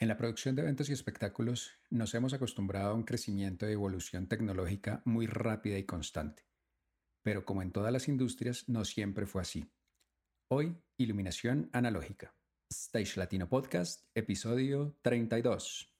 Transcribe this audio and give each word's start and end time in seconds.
En 0.00 0.08
la 0.08 0.16
producción 0.16 0.56
de 0.56 0.62
eventos 0.62 0.88
y 0.88 0.94
espectáculos 0.94 1.72
nos 1.90 2.14
hemos 2.14 2.32
acostumbrado 2.32 2.88
a 2.88 2.94
un 2.94 3.02
crecimiento 3.02 3.68
y 3.68 3.72
evolución 3.72 4.28
tecnológica 4.28 5.02
muy 5.04 5.26
rápida 5.26 5.76
y 5.76 5.84
constante. 5.84 6.46
Pero 7.22 7.44
como 7.44 7.60
en 7.60 7.70
todas 7.70 7.92
las 7.92 8.08
industrias, 8.08 8.66
no 8.66 8.86
siempre 8.86 9.26
fue 9.26 9.42
así. 9.42 9.70
Hoy, 10.48 10.74
iluminación 10.96 11.68
analógica. 11.74 12.34
Stage 12.70 13.18
Latino 13.18 13.50
Podcast, 13.50 14.06
episodio 14.14 14.96
32. 15.02 15.94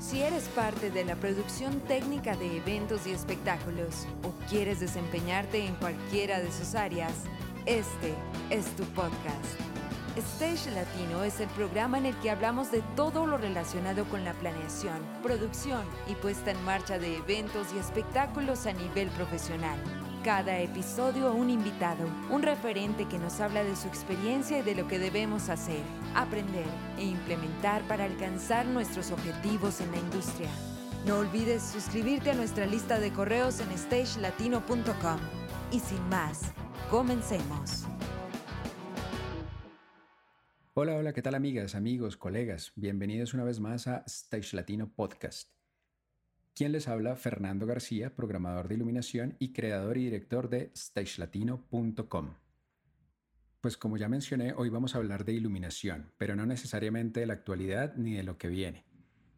Si 0.00 0.22
eres 0.22 0.48
parte 0.54 0.90
de 0.90 1.04
la 1.04 1.16
producción 1.16 1.78
técnica 1.80 2.34
de 2.38 2.56
eventos 2.56 3.06
y 3.06 3.10
espectáculos 3.10 4.06
o 4.22 4.32
quieres 4.48 4.80
desempeñarte 4.80 5.66
en 5.66 5.74
cualquiera 5.74 6.40
de 6.40 6.50
sus 6.50 6.74
áreas, 6.74 7.12
este 7.66 8.14
es 8.50 8.66
tu 8.76 8.84
podcast. 8.94 9.60
Stage 10.16 10.70
Latino 10.72 11.22
es 11.22 11.38
el 11.40 11.48
programa 11.50 11.98
en 11.98 12.06
el 12.06 12.16
que 12.16 12.30
hablamos 12.30 12.72
de 12.72 12.82
todo 12.96 13.26
lo 13.26 13.38
relacionado 13.38 14.04
con 14.06 14.24
la 14.24 14.32
planeación, 14.34 14.98
producción 15.22 15.82
y 16.08 16.14
puesta 16.14 16.50
en 16.50 16.64
marcha 16.64 16.98
de 16.98 17.16
eventos 17.16 17.68
y 17.74 17.78
espectáculos 17.78 18.66
a 18.66 18.72
nivel 18.72 19.08
profesional. 19.10 19.78
Cada 20.24 20.58
episodio 20.58 21.32
un 21.32 21.50
invitado, 21.50 22.04
un 22.30 22.42
referente 22.42 23.06
que 23.06 23.18
nos 23.18 23.40
habla 23.40 23.62
de 23.62 23.76
su 23.76 23.86
experiencia 23.86 24.58
y 24.58 24.62
de 24.62 24.74
lo 24.74 24.88
que 24.88 24.98
debemos 24.98 25.48
hacer, 25.48 25.82
aprender 26.16 26.66
e 26.98 27.04
implementar 27.04 27.82
para 27.82 28.04
alcanzar 28.04 28.66
nuestros 28.66 29.12
objetivos 29.12 29.80
en 29.80 29.92
la 29.92 29.98
industria. 29.98 30.50
No 31.06 31.18
olvides 31.18 31.62
suscribirte 31.62 32.32
a 32.32 32.34
nuestra 32.34 32.66
lista 32.66 32.98
de 32.98 33.12
correos 33.12 33.60
en 33.60 33.78
stagelatino.com. 33.78 35.20
Y 35.70 35.80
sin 35.80 36.08
más, 36.08 36.52
comencemos. 36.90 37.86
Hola, 40.74 40.96
hola, 40.96 41.12
¿qué 41.12 41.22
tal 41.22 41.34
amigas, 41.34 41.74
amigos, 41.74 42.16
colegas? 42.16 42.72
Bienvenidos 42.76 43.34
una 43.34 43.44
vez 43.44 43.60
más 43.60 43.86
a 43.88 44.04
Stage 44.06 44.56
Latino 44.56 44.92
Podcast. 44.94 45.50
Quien 46.54 46.72
les 46.72 46.88
habla, 46.88 47.16
Fernando 47.16 47.66
García, 47.66 48.14
programador 48.14 48.68
de 48.68 48.74
iluminación 48.76 49.36
y 49.38 49.52
creador 49.52 49.98
y 49.98 50.04
director 50.04 50.48
de 50.48 50.72
stagelatino.com. 50.74 52.34
Pues 53.60 53.76
como 53.76 53.96
ya 53.96 54.08
mencioné, 54.08 54.54
hoy 54.54 54.68
vamos 54.68 54.94
a 54.94 54.98
hablar 54.98 55.24
de 55.24 55.32
iluminación, 55.32 56.12
pero 56.16 56.36
no 56.36 56.46
necesariamente 56.46 57.20
de 57.20 57.26
la 57.26 57.34
actualidad 57.34 57.94
ni 57.96 58.14
de 58.14 58.22
lo 58.22 58.38
que 58.38 58.48
viene. 58.48 58.84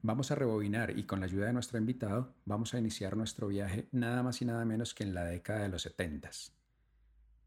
Vamos 0.03 0.31
a 0.31 0.34
rebobinar 0.34 0.98
y 0.98 1.05
con 1.05 1.21
la 1.21 1.27
ayuda 1.27 1.47
de 1.47 1.53
nuestro 1.53 1.78
invitado 1.78 2.34
vamos 2.45 2.75
a 2.75 2.78
iniciar 2.78 3.17
nuestro 3.17 3.48
viaje 3.48 3.89
nada 3.93 4.23
más 4.23 4.41
y 4.41 4.45
nada 4.45 4.65
menos 4.65 4.95
que 4.95 5.05
en 5.05 5.15
la 5.15 5.25
década 5.25 5.62
de 5.62 5.69
los 5.69 5.83
70. 5.83 6.31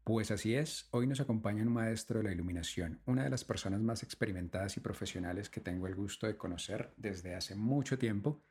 Pues 0.04 0.30
así 0.30 0.54
es, 0.54 0.86
hoy 0.90 1.06
nos 1.06 1.20
acompaña 1.20 1.62
un 1.62 1.72
maestro 1.72 2.18
de 2.18 2.24
la 2.24 2.32
iluminación, 2.32 3.00
una 3.06 3.24
de 3.24 3.30
las 3.30 3.42
personas 3.42 3.80
más 3.80 4.02
experimentadas 4.02 4.76
y 4.76 4.80
profesionales 4.80 5.48
que 5.48 5.62
tengo 5.62 5.86
el 5.86 5.94
gusto 5.94 6.26
de 6.26 6.36
conocer 6.36 6.92
desde 6.98 7.34
hace 7.34 7.54
mucho 7.54 7.98
tiempo 7.98 8.42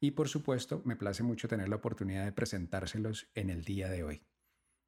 y 0.00 0.10
por 0.10 0.28
supuesto 0.28 0.82
me 0.84 0.96
place 0.96 1.22
mucho 1.22 1.48
tener 1.48 1.70
la 1.70 1.76
oportunidad 1.76 2.26
de 2.26 2.32
presentárselos 2.32 3.30
en 3.34 3.48
el 3.48 3.64
día 3.64 3.88
de 3.88 4.04
hoy. 4.04 4.22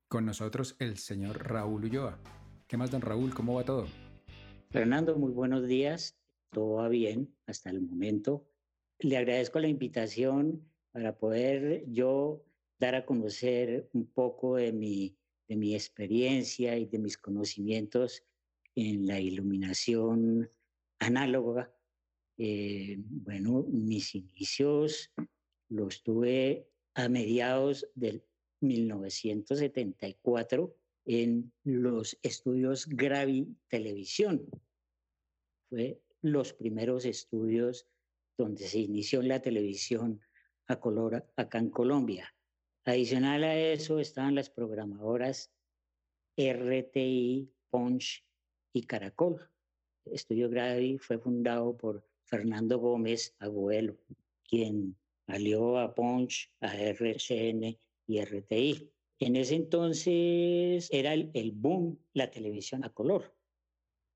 Con 0.09 0.27
nosotros 0.27 0.77
el 0.79 0.99
señor 0.99 1.49
Raúl 1.49 1.87
Ulloa. 1.87 2.19
¿Qué 2.67 2.77
más, 2.77 2.91
don 2.91 3.01
Raúl? 3.01 3.33
¿Cómo 3.33 3.55
va 3.55 3.65
todo? 3.65 3.87
Fernando, 4.69 5.17
muy 5.17 5.33
buenos 5.33 5.67
días. 5.67 6.19
Todo 6.51 6.75
va 6.75 6.91
bien 6.91 7.35
hasta 7.47 7.71
el 7.71 7.81
momento. 7.81 8.47
Le 8.99 9.17
agradezco 9.17 9.59
la 9.59 9.69
invitación 9.69 10.69
para 10.93 11.17
poder 11.17 11.91
yo 11.91 12.45
dar 12.79 12.95
a 12.95 13.07
conocer 13.07 13.89
un 13.95 14.07
poco 14.07 14.57
de 14.57 14.73
mi 14.73 15.17
de 15.51 15.57
mi 15.57 15.75
experiencia 15.75 16.79
y 16.79 16.87
de 16.87 16.99
mis 17.01 17.19
conocimientos 17.19 18.23
en 18.77 19.09
la 19.09 19.19
iluminación 19.19 20.49
análoga. 21.01 21.75
Eh, 22.39 22.99
bueno, 23.01 23.67
mis 23.69 24.15
inicios 24.15 25.11
los 25.69 26.05
tuve 26.05 26.69
a 26.95 27.09
mediados 27.09 27.89
del 27.97 28.23
1974 28.61 30.77
en 31.07 31.53
los 31.65 32.17
estudios 32.23 32.87
Gravi 32.87 33.49
Televisión. 33.67 34.49
Fue 35.69 36.01
los 36.23 36.53
primeros 36.53 37.05
estudios 37.05 37.89
donde 38.39 38.69
se 38.69 38.79
inició 38.79 39.21
la 39.21 39.43
televisión 39.43 40.21
a 40.69 40.79
color 40.79 41.27
acá 41.35 41.59
en 41.59 41.71
Colombia. 41.71 42.33
Adicional 42.91 43.45
a 43.45 43.57
eso 43.57 44.01
estaban 44.01 44.35
las 44.35 44.51
programadoras 44.51 45.53
RTI, 46.37 47.49
Punch 47.71 48.27
y 48.73 48.83
Caracol. 48.83 49.49
Estudio 50.07 50.51
Gravi 50.51 50.99
fue 50.99 51.17
fundado 51.21 51.77
por 51.77 52.05
Fernando 52.25 52.81
Gómez 52.81 53.37
Abuelo, 53.39 53.97
quien 54.43 54.97
alió 55.29 55.79
a 55.79 55.95
Punch, 55.95 56.51
a 56.61 56.77
RCN 56.77 57.79
y 58.09 58.25
RTI. 58.25 58.91
En 59.21 59.37
ese 59.37 59.55
entonces 59.55 60.89
era 60.91 61.15
el, 61.15 61.31
el 61.35 61.53
boom 61.53 61.97
la 62.13 62.29
televisión 62.29 62.83
a 62.83 62.93
color. 62.93 63.33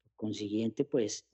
Por 0.02 0.14
consiguiente, 0.16 0.84
pues 0.84 1.28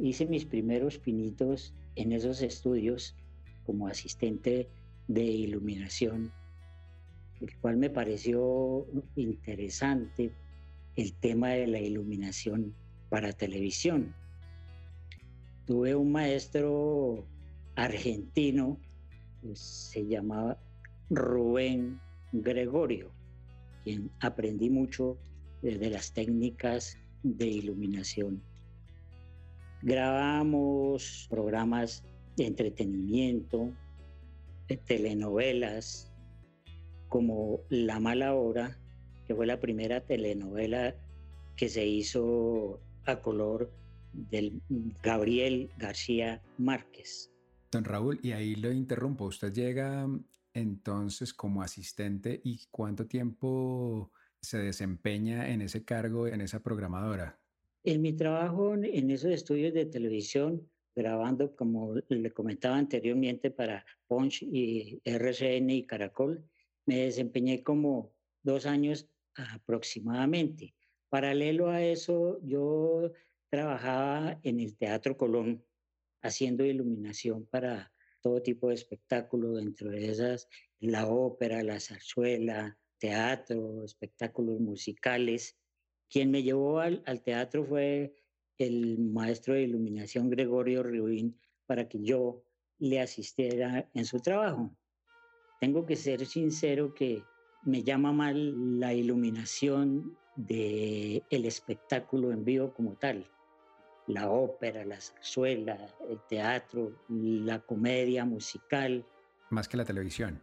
hice 0.00 0.26
mis 0.26 0.46
primeros 0.46 1.00
pinitos 1.00 1.74
en 1.96 2.12
esos 2.12 2.40
estudios 2.40 3.16
como 3.64 3.88
asistente 3.88 4.70
de 5.08 5.24
iluminación 5.24 6.32
el 7.44 7.56
cual 7.58 7.76
me 7.76 7.90
pareció 7.90 8.86
interesante 9.16 10.32
el 10.96 11.12
tema 11.14 11.50
de 11.50 11.66
la 11.66 11.80
iluminación 11.80 12.74
para 13.10 13.32
televisión. 13.32 14.14
Tuve 15.66 15.94
un 15.94 16.12
maestro 16.12 17.26
argentino, 17.76 18.78
se 19.52 20.06
llamaba 20.06 20.58
Rubén 21.10 22.00
Gregorio, 22.32 23.10
quien 23.82 24.10
aprendí 24.20 24.70
mucho 24.70 25.18
de 25.60 25.90
las 25.90 26.12
técnicas 26.12 26.98
de 27.22 27.46
iluminación. 27.46 28.42
Grabamos 29.82 31.26
programas 31.28 32.04
de 32.36 32.46
entretenimiento, 32.46 33.70
de 34.68 34.76
telenovelas, 34.78 36.13
como 37.08 37.60
La 37.68 38.00
mala 38.00 38.34
hora, 38.34 38.78
que 39.26 39.34
fue 39.34 39.46
la 39.46 39.60
primera 39.60 40.00
telenovela 40.00 40.94
que 41.56 41.68
se 41.68 41.86
hizo 41.86 42.80
a 43.06 43.20
color 43.20 43.70
del 44.12 44.60
Gabriel 45.02 45.70
García 45.76 46.42
Márquez. 46.58 47.30
Don 47.70 47.84
Raúl, 47.84 48.20
y 48.22 48.32
ahí 48.32 48.54
lo 48.54 48.72
interrumpo, 48.72 49.24
usted 49.24 49.52
llega 49.52 50.06
entonces 50.52 51.34
como 51.34 51.62
asistente 51.62 52.40
y 52.44 52.60
cuánto 52.70 53.06
tiempo 53.06 54.12
se 54.40 54.58
desempeña 54.58 55.48
en 55.48 55.62
ese 55.62 55.84
cargo, 55.84 56.28
en 56.28 56.40
esa 56.40 56.62
programadora? 56.62 57.38
En 57.82 58.00
mi 58.02 58.12
trabajo 58.12 58.74
en 58.74 59.10
esos 59.10 59.30
estudios 59.32 59.74
de 59.74 59.86
televisión, 59.86 60.62
grabando, 60.94 61.54
como 61.56 61.94
le 62.08 62.30
comentaba 62.30 62.76
anteriormente, 62.76 63.50
para 63.50 63.84
Punch 64.06 64.42
y 64.42 65.00
RCN 65.04 65.70
y 65.70 65.86
Caracol, 65.86 66.44
me 66.86 66.98
desempeñé 66.98 67.62
como 67.62 68.12
dos 68.42 68.66
años 68.66 69.08
aproximadamente. 69.34 70.74
Paralelo 71.08 71.70
a 71.70 71.82
eso, 71.82 72.40
yo 72.42 73.12
trabajaba 73.50 74.38
en 74.42 74.60
el 74.60 74.76
Teatro 74.76 75.16
Colón 75.16 75.64
haciendo 76.22 76.64
iluminación 76.64 77.46
para 77.46 77.92
todo 78.20 78.42
tipo 78.42 78.68
de 78.68 78.74
espectáculos, 78.74 79.56
dentro 79.56 79.90
de 79.90 80.10
esas 80.10 80.48
la 80.80 81.06
ópera, 81.08 81.62
la 81.62 81.80
zarzuela, 81.80 82.78
teatro, 82.98 83.84
espectáculos 83.84 84.60
musicales. 84.60 85.58
Quien 86.10 86.30
me 86.30 86.42
llevó 86.42 86.80
al, 86.80 87.02
al 87.06 87.22
teatro 87.22 87.64
fue 87.64 88.14
el 88.58 88.98
maestro 88.98 89.54
de 89.54 89.62
iluminación 89.62 90.30
Gregorio 90.30 90.82
Rubín 90.82 91.38
para 91.66 91.88
que 91.88 92.02
yo 92.02 92.44
le 92.78 93.00
asistiera 93.00 93.90
en 93.94 94.04
su 94.04 94.20
trabajo. 94.20 94.76
Tengo 95.60 95.86
que 95.86 95.96
ser 95.96 96.26
sincero 96.26 96.94
que 96.94 97.22
me 97.64 97.82
llama 97.82 98.12
mal 98.12 98.78
la 98.78 98.92
iluminación 98.92 100.16
del 100.36 101.22
el 101.30 101.44
espectáculo 101.44 102.32
en 102.32 102.44
vivo 102.44 102.72
como 102.74 102.94
tal. 102.94 103.26
La 104.06 104.30
ópera, 104.30 104.84
la 104.84 105.00
zarzuela, 105.00 105.78
el 106.08 106.20
teatro, 106.28 106.92
la 107.08 107.60
comedia 107.60 108.24
musical. 108.24 109.06
Más 109.50 109.68
que 109.68 109.78
la 109.78 109.84
televisión. 109.84 110.42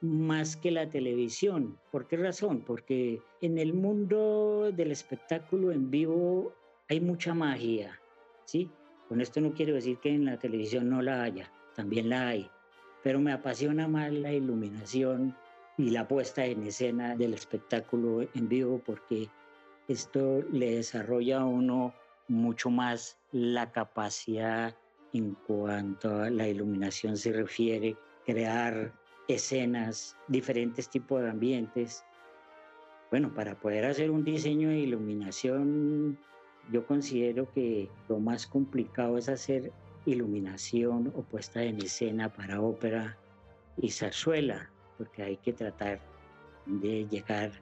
Más 0.00 0.56
que 0.56 0.72
la 0.72 0.90
televisión. 0.90 1.78
¿Por 1.92 2.08
qué 2.08 2.16
razón? 2.16 2.62
Porque 2.62 3.22
en 3.40 3.58
el 3.58 3.72
mundo 3.72 4.72
del 4.72 4.90
espectáculo 4.90 5.70
en 5.70 5.90
vivo 5.90 6.52
hay 6.88 7.00
mucha 7.00 7.32
magia, 7.32 8.00
¿sí? 8.44 8.70
Con 9.08 9.20
esto 9.20 9.40
no 9.40 9.54
quiero 9.54 9.74
decir 9.74 9.98
que 9.98 10.10
en 10.10 10.24
la 10.24 10.38
televisión 10.38 10.90
no 10.90 11.00
la 11.00 11.22
haya, 11.22 11.52
también 11.76 12.08
la 12.08 12.28
hay 12.28 12.50
pero 13.06 13.20
me 13.20 13.32
apasiona 13.32 13.86
más 13.86 14.12
la 14.12 14.32
iluminación 14.32 15.32
y 15.78 15.90
la 15.90 16.08
puesta 16.08 16.44
en 16.44 16.64
escena 16.64 17.14
del 17.14 17.34
espectáculo 17.34 18.26
en 18.34 18.48
vivo 18.48 18.82
porque 18.84 19.28
esto 19.86 20.42
le 20.50 20.74
desarrolla 20.74 21.42
a 21.42 21.44
uno 21.44 21.94
mucho 22.26 22.68
más 22.68 23.16
la 23.30 23.70
capacidad 23.70 24.74
en 25.12 25.36
cuanto 25.46 26.20
a 26.20 26.30
la 26.30 26.48
iluminación 26.48 27.16
se 27.16 27.32
refiere, 27.32 27.96
crear 28.24 28.92
escenas, 29.28 30.16
diferentes 30.26 30.90
tipos 30.90 31.22
de 31.22 31.30
ambientes. 31.30 32.04
Bueno, 33.12 33.32
para 33.32 33.54
poder 33.54 33.84
hacer 33.84 34.10
un 34.10 34.24
diseño 34.24 34.70
de 34.70 34.78
iluminación, 34.78 36.18
yo 36.72 36.84
considero 36.84 37.48
que 37.52 37.88
lo 38.08 38.18
más 38.18 38.48
complicado 38.48 39.16
es 39.16 39.28
hacer 39.28 39.72
iluminación 40.06 41.12
o 41.14 41.22
puesta 41.22 41.62
en 41.62 41.82
escena 41.82 42.32
para 42.32 42.60
ópera 42.60 43.18
y 43.76 43.90
zarzuela, 43.90 44.70
porque 44.96 45.22
hay 45.22 45.36
que 45.36 45.52
tratar 45.52 46.00
de 46.64 47.06
llegar 47.06 47.52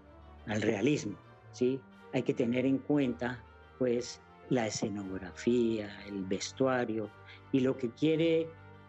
al 0.46 0.62
realismo, 0.62 1.16
¿sí? 1.52 1.80
Hay 2.12 2.22
que 2.22 2.34
tener 2.34 2.64
en 2.64 2.78
cuenta, 2.78 3.42
pues, 3.78 4.20
la 4.50 4.66
escenografía, 4.66 5.88
el 6.06 6.24
vestuario 6.24 7.10
y 7.50 7.60
lo 7.60 7.76
que 7.76 7.90
quiere 7.90 8.46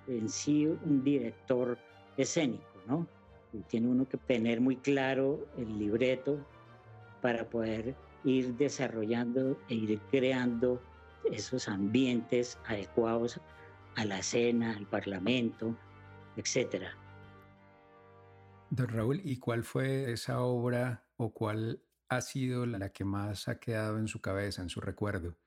en 0.07 0.29
sí 0.29 0.67
un 0.67 1.03
director 1.03 1.77
escénico, 2.17 2.65
¿no? 2.85 3.07
tiene 3.63 3.87
uno 3.87 4.07
que 4.07 4.17
tener 4.17 4.61
muy 4.61 4.77
claro 4.77 5.47
el 5.57 5.79
libreto 5.79 6.37
para 7.21 7.49
poder 7.49 7.95
ir 8.23 8.55
desarrollando 8.55 9.57
e 9.69 9.75
ir 9.75 9.99
creando 10.11 10.81
esos 11.31 11.67
ambientes 11.67 12.59
adecuados 12.65 13.39
a 13.95 14.05
la 14.05 14.19
escena, 14.19 14.75
al 14.75 14.87
parlamento, 14.87 15.75
etcétera. 16.35 16.97
Don 18.69 18.87
Raúl, 18.87 19.21
¿y 19.23 19.37
cuál 19.37 19.63
fue 19.63 20.11
esa 20.11 20.41
obra 20.41 21.05
o 21.17 21.31
cuál 21.31 21.81
ha 22.09 22.21
sido 22.21 22.65
la 22.65 22.91
que 22.91 23.05
más 23.05 23.47
ha 23.47 23.59
quedado 23.59 23.97
en 23.97 24.07
su 24.07 24.19
cabeza, 24.21 24.61
en 24.61 24.69
su 24.69 24.81
recuerdo? 24.81 25.37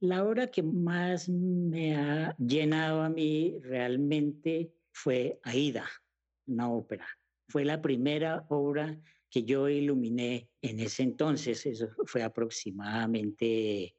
La 0.00 0.24
obra 0.24 0.48
que 0.48 0.62
más 0.62 1.28
me 1.28 1.96
ha 1.96 2.36
llenado 2.36 3.02
a 3.02 3.08
mí 3.08 3.58
realmente 3.60 4.74
fue 4.90 5.38
Aida, 5.44 5.86
una 6.46 6.70
ópera. 6.70 7.06
Fue 7.48 7.64
la 7.64 7.80
primera 7.80 8.44
obra 8.48 8.98
que 9.30 9.44
yo 9.44 9.68
iluminé 9.68 10.50
en 10.60 10.80
ese 10.80 11.02
entonces, 11.04 11.64
eso 11.66 11.88
fue 12.04 12.22
aproximadamente 12.22 13.96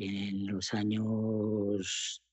en 0.00 0.46
los 0.46 0.74
años 0.74 2.24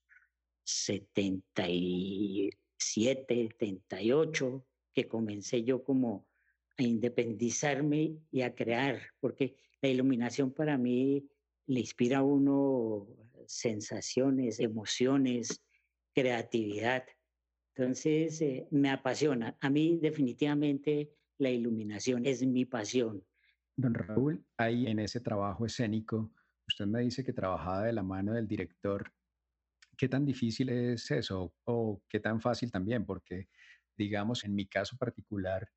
77, 0.64 3.50
78, 3.60 4.66
que 4.94 5.08
comencé 5.08 5.64
yo 5.64 5.84
como 5.84 6.28
a 6.78 6.84
independizarme 6.84 8.18
y 8.32 8.42
a 8.42 8.56
crear, 8.56 9.02
porque 9.20 9.56
la 9.82 9.90
iluminación 9.90 10.54
para 10.54 10.78
mí 10.78 11.28
le 11.66 11.82
inspira 11.82 12.20
a 12.20 12.24
uno 12.24 13.08
sensaciones, 13.48 14.60
emociones, 14.60 15.64
creatividad. 16.14 17.04
Entonces, 17.76 18.42
eh, 18.42 18.68
me 18.72 18.90
apasiona. 18.90 19.58
A 19.62 19.70
mí 19.70 20.00
definitivamente 20.02 21.12
la 21.38 21.50
iluminación 21.50 22.26
es 22.26 22.46
mi 22.46 22.66
pasión. 22.66 23.24
Don 23.76 23.94
Raúl, 23.94 24.44
ahí 24.58 24.88
en 24.88 25.00
ese 25.00 25.20
trabajo 25.20 25.66
escénico, 25.66 26.32
usted 26.78 26.86
me 26.86 27.02
dice 27.02 27.24
que 27.24 27.34
trabajaba 27.34 27.86
de 27.86 27.94
la 27.94 28.04
mano 28.04 28.34
del 28.34 28.48
director. 28.48 29.12
¿Qué 29.98 30.08
tan 30.08 30.24
difícil 30.24 30.70
es 30.70 31.10
eso 31.10 31.56
o 31.64 32.04
qué 32.08 32.20
tan 32.20 32.40
fácil 32.40 32.72
también? 32.72 33.04
Porque, 33.04 33.50
digamos, 33.98 34.44
en 34.44 34.54
mi 34.54 34.68
caso 34.68 34.96
particular, 34.96 35.68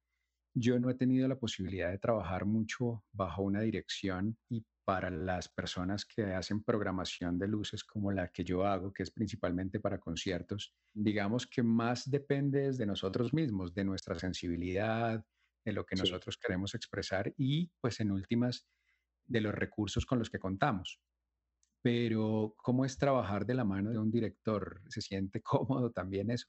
yo 0.53 0.79
no 0.79 0.91
he 0.91 0.95
tenido 0.95 1.27
la 1.27 1.39
posibilidad 1.39 1.91
de 1.91 1.99
trabajar 1.99 2.45
mucho 2.45 3.03
bajo 3.13 3.43
una 3.43 3.63
dirección 3.63 4.37
y 4.51 4.67
para 4.85 5.09
las 5.09 5.49
personas 5.49 6.05
que 6.05 6.35
hacen 6.35 6.63
programación 6.63 7.39
de 7.39 7.49
luces 7.49 7.83
como 7.83 8.13
la 8.13 8.29
que 8.29 8.45
yo 8.45 8.67
hago, 8.67 8.93
que 8.93 9.03
es 9.03 9.11
principalmente 9.11 9.81
para 9.81 9.99
conciertos, 9.99 10.75
digamos 10.93 11.47
que 11.47 11.63
más 11.63 12.11
depende 12.11 12.73
de 12.73 12.87
nosotros 12.87 13.33
mismos, 13.33 13.73
de 13.73 13.85
nuestra 13.85 14.19
sensibilidad, 14.19 15.25
de 15.65 15.73
lo 15.73 15.87
que 15.87 15.97
nosotros 15.97 16.37
queremos 16.37 16.75
expresar 16.75 17.33
y 17.39 17.71
pues 17.81 18.01
en 18.01 18.11
últimas 18.11 18.67
de 19.31 19.41
los 19.41 19.55
recursos 19.55 20.05
con 20.05 20.19
los 20.19 20.29
que 20.29 20.39
contamos. 20.39 21.01
Pero 21.83 22.55
¿cómo 22.59 22.85
es 22.85 22.99
trabajar 22.99 23.47
de 23.47 23.55
la 23.55 23.65
mano 23.65 23.91
de 23.91 23.99
un 23.99 24.11
director? 24.11 24.83
¿Se 24.89 25.01
siente 25.01 25.41
cómodo 25.43 25.91
también 25.91 26.31
eso? 26.31 26.49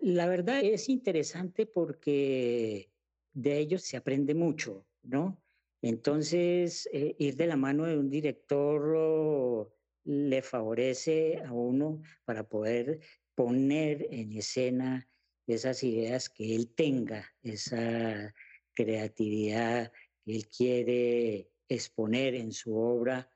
La 0.00 0.28
verdad 0.28 0.60
es 0.62 0.88
interesante 0.88 1.66
porque 1.66 2.92
de 3.32 3.58
ellos 3.58 3.82
se 3.82 3.96
aprende 3.96 4.34
mucho, 4.34 4.86
¿no? 5.02 5.42
Entonces, 5.82 6.88
eh, 6.92 7.16
ir 7.18 7.36
de 7.36 7.46
la 7.46 7.56
mano 7.56 7.84
de 7.84 7.96
un 7.96 8.10
director 8.10 9.72
le 10.04 10.42
favorece 10.42 11.40
a 11.44 11.52
uno 11.52 12.02
para 12.24 12.48
poder 12.48 13.00
poner 13.34 14.06
en 14.10 14.32
escena 14.32 15.08
esas 15.46 15.82
ideas 15.82 16.28
que 16.28 16.54
él 16.54 16.74
tenga, 16.74 17.24
esa 17.42 18.34
creatividad 18.74 19.92
que 20.24 20.36
él 20.36 20.48
quiere 20.48 21.50
exponer 21.68 22.34
en 22.34 22.52
su 22.52 22.76
obra 22.76 23.30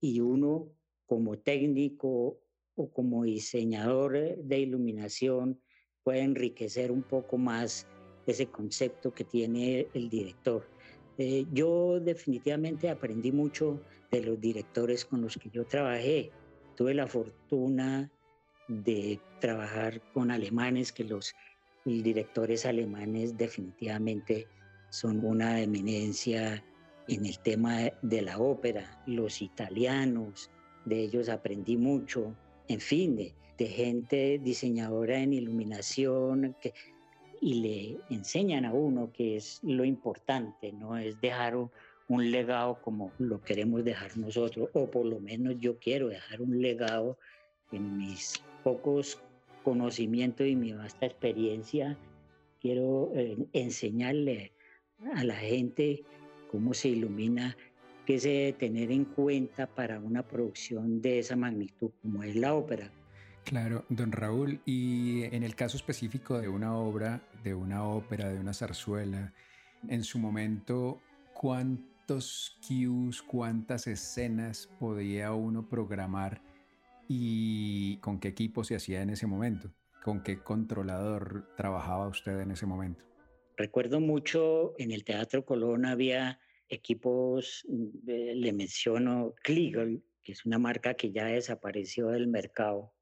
y 0.00 0.20
uno 0.20 0.68
como 1.06 1.38
técnico 1.38 2.40
o 2.74 2.90
como 2.90 3.24
diseñador 3.24 4.36
de 4.36 4.58
iluminación 4.58 5.60
puede 6.02 6.20
enriquecer 6.20 6.90
un 6.90 7.02
poco 7.02 7.38
más 7.38 7.86
ese 8.26 8.46
concepto 8.46 9.12
que 9.12 9.24
tiene 9.24 9.88
el 9.94 10.08
director. 10.08 10.66
Eh, 11.18 11.44
yo 11.52 12.00
definitivamente 12.00 12.88
aprendí 12.88 13.32
mucho 13.32 13.80
de 14.10 14.22
los 14.22 14.40
directores 14.40 15.04
con 15.04 15.20
los 15.20 15.36
que 15.36 15.50
yo 15.50 15.66
trabajé. 15.66 16.30
Tuve 16.76 16.94
la 16.94 17.06
fortuna 17.06 18.10
de 18.68 19.20
trabajar 19.40 20.00
con 20.12 20.30
alemanes, 20.30 20.92
que 20.92 21.04
los 21.04 21.34
directores 21.84 22.64
alemanes 22.64 23.36
definitivamente 23.36 24.46
son 24.90 25.24
una 25.24 25.60
eminencia 25.60 26.64
en 27.08 27.26
el 27.26 27.38
tema 27.38 27.90
de 28.02 28.22
la 28.22 28.38
ópera, 28.38 29.02
los 29.06 29.42
italianos, 29.42 30.50
de 30.84 31.00
ellos 31.00 31.28
aprendí 31.28 31.76
mucho, 31.76 32.34
en 32.68 32.80
fin, 32.80 33.16
de, 33.16 33.34
de 33.58 33.66
gente 33.66 34.40
diseñadora 34.42 35.18
en 35.18 35.32
iluminación, 35.32 36.56
que 36.60 36.72
y 37.42 37.54
le 37.54 38.14
enseñan 38.14 38.64
a 38.64 38.72
uno 38.72 39.10
que 39.12 39.34
es 39.34 39.58
lo 39.64 39.84
importante, 39.84 40.72
no 40.72 40.96
es 40.96 41.20
dejar 41.20 41.56
un 41.56 42.30
legado 42.30 42.80
como 42.80 43.10
lo 43.18 43.42
queremos 43.42 43.84
dejar 43.84 44.16
nosotros, 44.16 44.68
o 44.74 44.88
por 44.88 45.04
lo 45.04 45.18
menos 45.18 45.56
yo 45.58 45.76
quiero 45.76 46.08
dejar 46.08 46.40
un 46.40 46.62
legado 46.62 47.18
en 47.72 47.96
mis 47.98 48.40
pocos 48.62 49.20
conocimientos 49.64 50.46
y 50.46 50.54
mi 50.54 50.72
vasta 50.72 51.06
experiencia, 51.06 51.98
quiero 52.60 53.10
eh, 53.16 53.36
enseñarle 53.52 54.52
a 55.16 55.24
la 55.24 55.34
gente 55.34 56.04
cómo 56.52 56.74
se 56.74 56.90
ilumina, 56.90 57.56
qué 58.06 58.20
se 58.20 58.28
debe 58.28 58.52
tener 58.52 58.92
en 58.92 59.06
cuenta 59.06 59.66
para 59.66 59.98
una 59.98 60.22
producción 60.22 61.00
de 61.00 61.18
esa 61.18 61.34
magnitud 61.34 61.90
como 62.02 62.22
es 62.22 62.36
la 62.36 62.54
ópera. 62.54 62.92
Claro, 63.44 63.84
don 63.88 64.12
Raúl, 64.12 64.60
y 64.64 65.24
en 65.24 65.42
el 65.42 65.56
caso 65.56 65.76
específico 65.76 66.38
de 66.38 66.48
una 66.48 66.76
obra, 66.76 67.22
de 67.42 67.54
una 67.54 67.84
ópera, 67.84 68.28
de 68.28 68.38
una 68.38 68.52
zarzuela, 68.52 69.32
en 69.88 70.04
su 70.04 70.18
momento, 70.18 71.00
¿cuántos 71.32 72.58
cues, 72.68 73.22
cuántas 73.22 73.86
escenas 73.86 74.68
podía 74.78 75.32
uno 75.32 75.68
programar 75.68 76.42
y 77.08 77.96
con 77.96 78.20
qué 78.20 78.28
equipo 78.28 78.62
se 78.62 78.76
hacía 78.76 79.02
en 79.02 79.10
ese 79.10 79.26
momento? 79.26 79.72
¿Con 80.04 80.22
qué 80.22 80.38
controlador 80.38 81.48
trabajaba 81.56 82.08
usted 82.08 82.40
en 82.40 82.52
ese 82.52 82.66
momento? 82.66 83.11
Recuerdo 83.56 84.00
mucho 84.00 84.74
en 84.78 84.92
el 84.92 85.04
Teatro 85.04 85.44
Colón 85.44 85.84
había 85.84 86.40
equipos, 86.68 87.66
eh, 88.06 88.32
le 88.34 88.52
menciono 88.52 89.34
Kliegel, 89.42 90.02
que 90.22 90.32
es 90.32 90.46
una 90.46 90.58
marca 90.58 90.94
que 90.94 91.12
ya 91.12 91.26
desapareció 91.26 92.08
del 92.08 92.28
mercado 92.28 92.94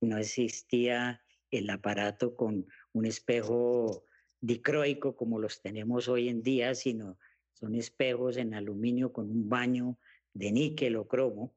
no 0.00 0.18
existía 0.18 1.22
el 1.50 1.70
aparato 1.70 2.34
con 2.34 2.66
un 2.92 3.06
espejo 3.06 4.04
dicroico 4.40 5.16
como 5.16 5.38
los 5.38 5.60
tenemos 5.62 6.08
hoy 6.08 6.28
en 6.28 6.42
día, 6.42 6.74
sino 6.74 7.18
son 7.52 7.74
espejos 7.74 8.36
en 8.36 8.54
aluminio 8.54 9.12
con 9.12 9.30
un 9.30 9.48
baño 9.48 9.98
de 10.34 10.52
níquel 10.52 10.96
o 10.96 11.08
cromo. 11.08 11.54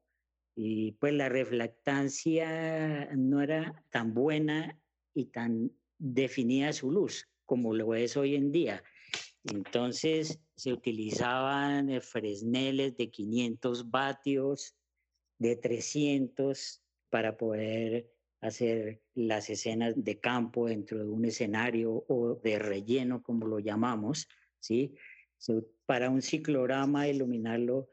Y 0.55 0.93
pues 0.93 1.13
la 1.13 1.29
reflectancia 1.29 3.09
no 3.15 3.41
era 3.41 3.83
tan 3.89 4.13
buena 4.13 4.79
y 5.13 5.25
tan 5.25 5.71
definida 5.97 6.73
su 6.73 6.91
luz 6.91 7.27
como 7.49 7.73
lo 7.73 7.95
es 7.95 8.15
hoy 8.15 8.35
en 8.35 8.51
día. 8.51 8.83
Entonces 9.43 10.39
se 10.55 10.71
utilizaban 10.71 11.99
fresneles 11.99 12.95
de 12.95 13.09
500 13.09 13.89
vatios, 13.89 14.75
de 15.39 15.55
300, 15.55 16.83
para 17.09 17.37
poder 17.37 18.07
hacer 18.41 19.01
las 19.15 19.49
escenas 19.49 19.95
de 19.97 20.19
campo 20.19 20.67
dentro 20.67 20.99
de 20.99 21.09
un 21.09 21.25
escenario 21.25 22.05
o 22.07 22.35
de 22.35 22.59
relleno, 22.59 23.23
como 23.23 23.47
lo 23.47 23.57
llamamos, 23.57 24.27
¿sí? 24.59 24.93
para 25.87 26.11
un 26.11 26.21
ciclorama, 26.21 27.07
iluminarlo, 27.07 27.89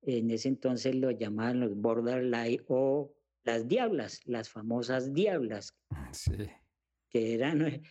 en 0.00 0.30
ese 0.30 0.48
entonces 0.48 0.94
lo 0.94 1.10
llamaban 1.10 1.60
los 1.60 1.76
borderlight 1.76 2.62
o 2.68 3.12
las 3.42 3.68
diablas, 3.68 4.22
las 4.24 4.48
famosas 4.48 5.12
diablas. 5.12 5.76
Que 7.10 7.34
eran 7.34 7.66
eh, 7.66 7.82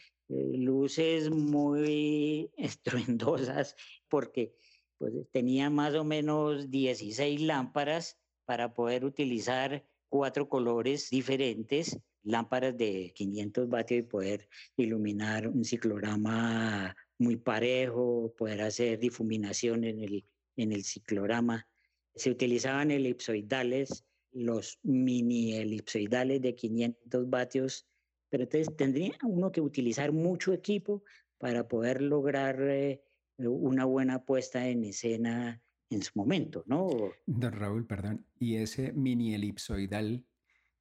luces 0.53 1.29
muy 1.29 2.51
estruendosas 2.57 3.75
porque 4.09 4.55
pues, 4.97 5.13
tenía 5.31 5.69
más 5.69 5.93
o 5.95 6.03
menos 6.03 6.69
16 6.69 7.41
lámparas 7.41 8.17
para 8.45 8.73
poder 8.73 9.05
utilizar 9.05 9.85
cuatro 10.09 10.47
colores 10.47 11.09
diferentes, 11.09 11.97
lámparas 12.23 12.77
de 12.77 13.11
500 13.15 13.67
vatios 13.69 13.99
y 13.99 14.03
poder 14.03 14.47
iluminar 14.77 15.47
un 15.47 15.63
ciclorama 15.63 16.95
muy 17.17 17.37
parejo, 17.37 18.33
poder 18.37 18.61
hacer 18.61 18.99
difuminación 18.99 19.83
en 19.83 19.99
el, 20.01 20.25
en 20.55 20.71
el 20.71 20.83
ciclorama. 20.83 21.67
Se 22.15 22.29
utilizaban 22.29 22.91
elipsoidales, 22.91 24.05
los 24.31 24.79
mini 24.83 25.53
elipsoidales 25.53 26.41
de 26.41 26.55
500 26.55 27.29
vatios, 27.29 27.87
pero 28.33 28.45
entonces 28.45 28.75
tendría 28.75 29.13
uno 29.25 29.51
que 29.51 29.61
utilizar 29.61 30.11
mucho 30.11 30.53
equipo 30.53 31.03
para 31.37 31.67
poder 31.67 32.01
lograr 32.01 32.59
eh, 32.61 33.03
una 33.37 33.85
buena 33.85 34.25
puesta 34.25 34.67
en 34.67 34.83
escena 34.85 35.61
en 35.91 36.01
su 36.01 36.13
momento, 36.15 36.63
¿no? 36.65 36.89
Don 37.27 37.51
Raúl, 37.51 37.85
perdón, 37.85 38.25
¿y 38.39 38.55
ese 38.55 38.91
mini 38.91 39.35
elipsoidal, 39.35 40.25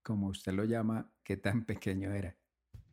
como 0.03 0.29
usted 0.29 0.55
lo 0.55 0.65
llama, 0.65 1.13
qué 1.23 1.37
tan 1.37 1.67
pequeño 1.67 2.15
era? 2.15 2.39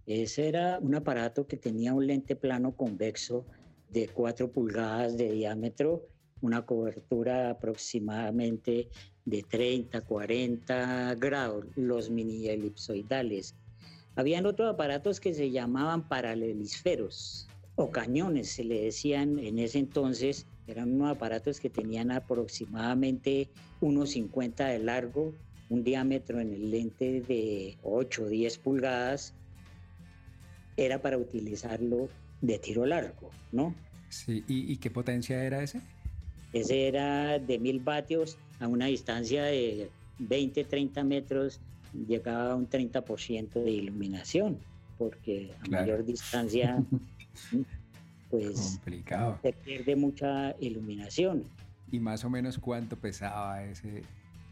Ese 0.06 0.50
era 0.50 0.78
un 0.80 0.94
aparato 0.94 1.48
que 1.48 1.56
tenía 1.56 1.94
un 1.94 2.06
lente 2.06 2.36
plano 2.36 2.76
convexo 2.76 3.48
de 3.90 4.10
4 4.10 4.52
pulgadas 4.52 5.16
de 5.16 5.32
diámetro, 5.32 6.06
una 6.42 6.66
cobertura 6.66 7.52
aproximadamente 7.52 8.90
de 9.24 9.42
30, 9.42 10.02
40 10.02 11.16
grados, 11.16 11.66
los 11.78 12.10
mini 12.10 12.50
elipsoidales. 12.50 13.56
Habían 14.20 14.46
otros 14.46 14.70
aparatos 14.70 15.22
que 15.22 15.34
se 15.34 15.50
llamaban 15.50 16.10
paralelisferos 16.10 17.48
o 17.76 17.90
cañones, 17.90 18.50
se 18.50 18.66
le 18.66 18.82
decían 18.82 19.40
en 19.40 19.60
ese 19.60 19.80
entonces. 19.80 20.46
Eran 20.68 20.92
unos 20.92 21.12
aparatos 21.16 21.62
que 21.62 21.70
tenían 21.70 22.12
aproximadamente 22.12 23.48
unos 23.80 24.10
50 24.10 24.66
de 24.68 24.80
largo, 24.80 25.34
un 25.70 25.86
diámetro 25.86 26.42
en 26.42 26.54
el 26.54 26.70
lente 26.70 27.22
de 27.22 27.78
8 27.82 28.24
o 28.24 28.28
10 28.28 28.58
pulgadas 28.58 29.36
era 30.76 31.02
para 31.02 31.18
utilizarlo 31.18 32.10
de 32.42 32.60
tiro 32.60 32.86
largo, 32.86 33.32
¿no? 33.54 33.74
Sí, 34.10 34.44
¿y, 34.50 34.76
qué 34.80 34.92
potencia 34.92 35.42
era 35.46 35.64
ese? 35.64 35.80
Ese 36.52 36.90
era 36.90 37.40
de 37.40 37.58
mil 37.58 37.80
vatios 37.80 38.38
a 38.60 38.68
una 38.68 38.88
distancia 38.88 39.46
de 39.46 39.90
20, 40.18 40.66
30 40.66 41.06
metros, 41.06 41.62
llegaba 41.94 42.52
a 42.52 42.56
un 42.56 42.70
30% 42.70 43.54
de 43.54 43.72
iluminación, 43.72 44.60
porque 44.98 45.54
a 45.66 45.70
mayor 45.70 46.06
distancia, 46.06 46.84
pues 48.30 48.72
Complicado. 48.76 49.40
se 49.42 49.54
pierde 49.54 49.96
mucha 49.96 50.56
iluminación. 50.60 51.44
¿Y 51.92 52.00
más 52.00 52.24
o 52.24 52.30
menos 52.30 52.58
cuánto 52.58 52.96
pesaba 52.96 53.64
ese? 53.64 54.04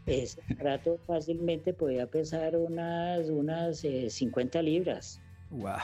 Ese 0.06 0.40
aparato 0.52 0.98
fácilmente 1.06 1.72
podía 1.72 2.06
pesar 2.06 2.56
unas, 2.56 3.28
unas 3.28 3.80
50 3.80 4.58
eh, 4.58 4.62
libras. 4.62 5.20
¡Wow! 5.50 5.76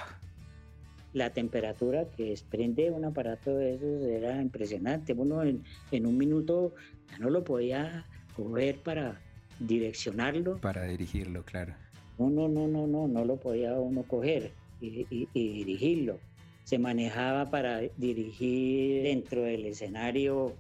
la 1.14 1.30
temperatura 1.30 2.10
que 2.10 2.30
desprende 2.30 2.90
un 2.90 3.04
aparato 3.04 3.56
de 3.56 3.76
esos 3.76 4.02
era 4.02 4.42
impresionante. 4.42 5.14
Uno 5.14 5.42
en, 5.42 5.64
un 6.06 6.18
minuto 6.18 6.74
ya 7.10 7.18
no 7.18 7.30
lo 7.30 7.44
podía 7.44 8.04
coger 8.36 8.82
para 8.82 9.20
direccionarlo. 9.58 10.58
Para 10.60 10.84
dirigirlo, 10.84 11.44
claro. 11.44 11.74
No, 12.18 12.30
no, 12.30 12.48
no, 12.48 12.68
no, 12.68 12.86
no, 12.86 13.08
no 13.08 13.24
lo 13.24 13.36
podía 13.36 13.74
uno 13.74 14.02
coger 14.04 14.52
y, 14.80 15.06
y 15.10 15.28
dirigirlo. 15.32 16.18
Se 16.64 16.78
manejaba 16.78 17.50
para 17.50 17.80
dirigir 17.96 19.02
dentro 19.02 19.42
del 19.42 19.66
escenario. 19.66 20.54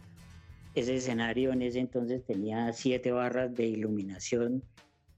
Ese 0.74 0.96
escenario 0.96 1.52
en 1.52 1.62
ese 1.62 1.78
entonces 1.78 2.24
tenía 2.24 2.72
siete 2.72 3.12
barras 3.12 3.54
de 3.54 3.66
iluminación. 3.66 4.62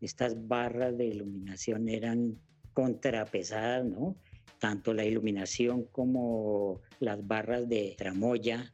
Estas 0.00 0.46
barras 0.46 0.96
de 0.98 1.06
iluminación 1.06 1.88
eran 1.88 2.38
contrapesadas, 2.74 3.84
¿no? 3.86 4.16
tanto 4.58 4.94
la 4.94 5.04
iluminación 5.04 5.84
como 5.84 6.80
las 7.00 7.26
barras 7.26 7.68
de 7.68 7.94
tramoya, 7.96 8.72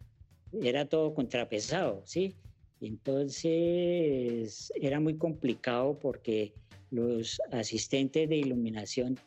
era 0.62 0.86
todo 0.86 1.14
contrapesado, 1.14 2.02
¿sí? 2.04 2.34
Entonces 2.82 4.72
era 4.74 4.98
muy 4.98 5.14
complicado 5.14 5.96
porque 6.00 6.52
los 6.90 7.40
asistentes 7.52 8.28
de 8.28 8.36
iluminación 8.36 9.18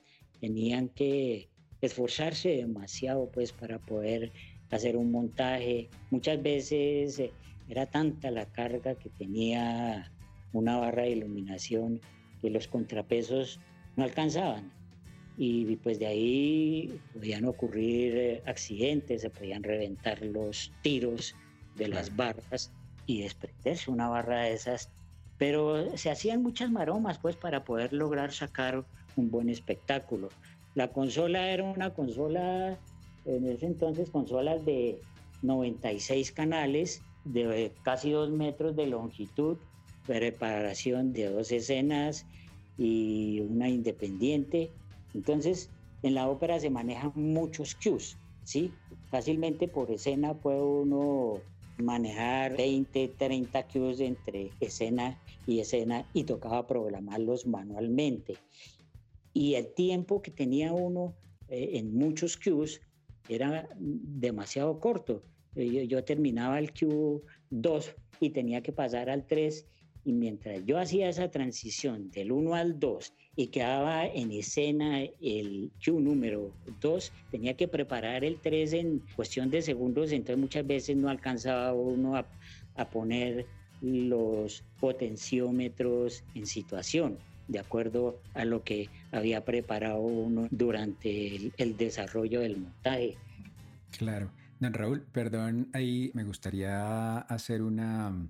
tenían 0.42 0.90
que 0.90 1.48
esforzarse 1.80 2.50
demasiado 2.50 3.32
pues 3.32 3.54
para 3.54 3.80
poder 3.80 4.34
hacer 4.72 4.98
un 4.98 5.10
montaje. 5.10 5.90
Muchas 6.12 6.44
veces 6.44 7.18
eh, 7.18 7.32
era 7.70 7.86
tanta 7.86 8.30
la 8.30 8.46
carga 8.46 8.96
que 8.96 9.10
tenía 9.10 10.12
una 10.52 10.78
barra 10.78 11.04
de 11.04 11.12
iluminación 11.12 12.02
que 12.42 12.50
los 12.50 12.68
contrapesos 12.68 13.62
no 13.96 14.04
alcanzaban. 14.04 14.70
Y 15.38 15.78
pues 15.78 16.00
de 16.00 16.08
ahí 16.08 17.00
podían 17.14 17.46
ocurrir 17.46 18.18
eh, 18.18 18.44
accidentes, 18.46 19.22
se 19.22 19.30
podían 19.30 19.64
reventar 19.64 20.22
los 20.26 20.74
tiros 20.82 21.36
de 21.78 21.88
las 21.88 22.14
barras 22.14 22.74
y 23.06 23.22
desprenderse 23.22 23.92
una 23.92 24.10
barra 24.10 24.44
de 24.44 24.54
esas, 24.54 24.90
pero 25.38 25.98
se 25.98 26.10
hacían 26.10 26.42
muchas 26.42 26.72
maromas 26.72 27.20
pues 27.20 27.36
para 27.36 27.64
poder 27.64 27.94
lograr 27.94 28.32
sacar 28.32 28.86
un 29.16 29.30
buen 29.30 29.50
espectáculo. 29.50 30.30
La 30.74 30.92
consola 30.92 31.50
era 31.50 31.64
una 31.64 31.94
consola, 31.94 32.78
en 33.26 33.48
ese 33.48 33.66
entonces 33.66 34.10
consolas 34.10 34.66
de 34.66 35.00
96 35.42 36.32
canales, 36.32 37.02
de 37.24 37.72
casi 37.84 38.12
dos 38.12 38.30
metros 38.30 38.76
de 38.76 38.88
longitud, 38.88 39.58
preparación 40.06 41.14
de 41.14 41.30
dos 41.30 41.52
escenas 41.52 42.26
y 42.78 43.40
una 43.42 43.70
independiente 43.70 44.72
entonces, 45.16 45.70
en 46.04 46.14
la 46.14 46.30
ópera 46.30 46.60
se 46.60 46.70
manejan 46.70 47.14
muchos 47.16 47.74
cues, 47.76 48.18
¿sí? 48.44 48.72
Fácilmente 49.10 49.68
por 49.68 49.90
escena 49.90 50.34
puede 50.34 50.62
uno 50.62 51.40
manejar 51.78 52.56
20, 52.58 53.16
30 53.18 53.68
cues 53.68 54.00
entre 54.00 54.52
escena 54.60 55.20
y 55.46 55.60
escena 55.60 56.08
y 56.14 56.24
tocaba 56.24 56.68
programarlos 56.68 57.46
manualmente. 57.46 58.38
Y 59.34 59.56
el 59.56 59.74
tiempo 59.74 60.22
que 60.22 60.32
tenía 60.32 60.74
uno 60.74 61.16
eh, 61.50 61.72
en 61.74 61.96
muchos 61.96 62.38
cues 62.38 62.82
era 63.28 63.68
demasiado 63.78 64.80
corto. 64.80 65.24
Eh, 65.56 65.70
yo, 65.70 65.82
yo 65.84 66.04
terminaba 66.04 66.60
el 66.60 66.72
cue 66.74 67.22
2 67.50 67.96
y 68.20 68.30
tenía 68.30 68.62
que 68.62 68.72
pasar 68.72 69.10
al 69.10 69.26
3 69.28 69.68
y 70.06 70.14
mientras 70.14 70.64
yo 70.66 70.78
hacía 70.80 71.10
esa 71.10 71.30
transición 71.30 72.12
del 72.12 72.32
1 72.32 72.54
al 72.54 72.80
2 72.80 73.14
y 73.36 73.48
quedaba 73.48 74.06
en 74.06 74.32
escena 74.32 75.02
el 75.20 75.72
Q 75.84 76.00
número 76.00 76.54
2, 76.80 77.12
tenía 77.32 77.58
que 77.58 77.68
preparar 77.68 78.24
el 78.24 78.40
3 78.40 78.74
en 78.74 79.00
cuestión 79.16 79.50
de 79.50 79.64
segundos, 79.64 80.12
entonces 80.12 80.38
muchas 80.38 80.66
veces 80.66 80.96
no 80.96 81.10
alcanzaba 81.10 81.74
uno 81.74 82.16
a, 82.16 82.26
poner 82.92 83.46
los 83.82 84.64
potenciómetros 84.80 86.24
en 86.36 86.46
situación 86.46 87.18
de 87.48 87.60
acuerdo 87.60 88.20
a 88.34 88.44
lo 88.44 88.64
que 88.64 88.90
había 89.12 89.46
preparado 89.46 90.02
uno 90.02 90.48
durante 90.52 91.52
el 91.58 91.78
desarrollo 91.78 92.42
del 92.42 92.58
montaje. 92.58 93.18
Claro. 93.98 94.32
Don 94.60 94.74
Raúl, 94.74 95.02
perdón, 95.02 95.70
ahí 95.74 96.12
me 96.14 96.24
gustaría 96.24 97.18
hacer 97.20 97.62
una 97.62 98.30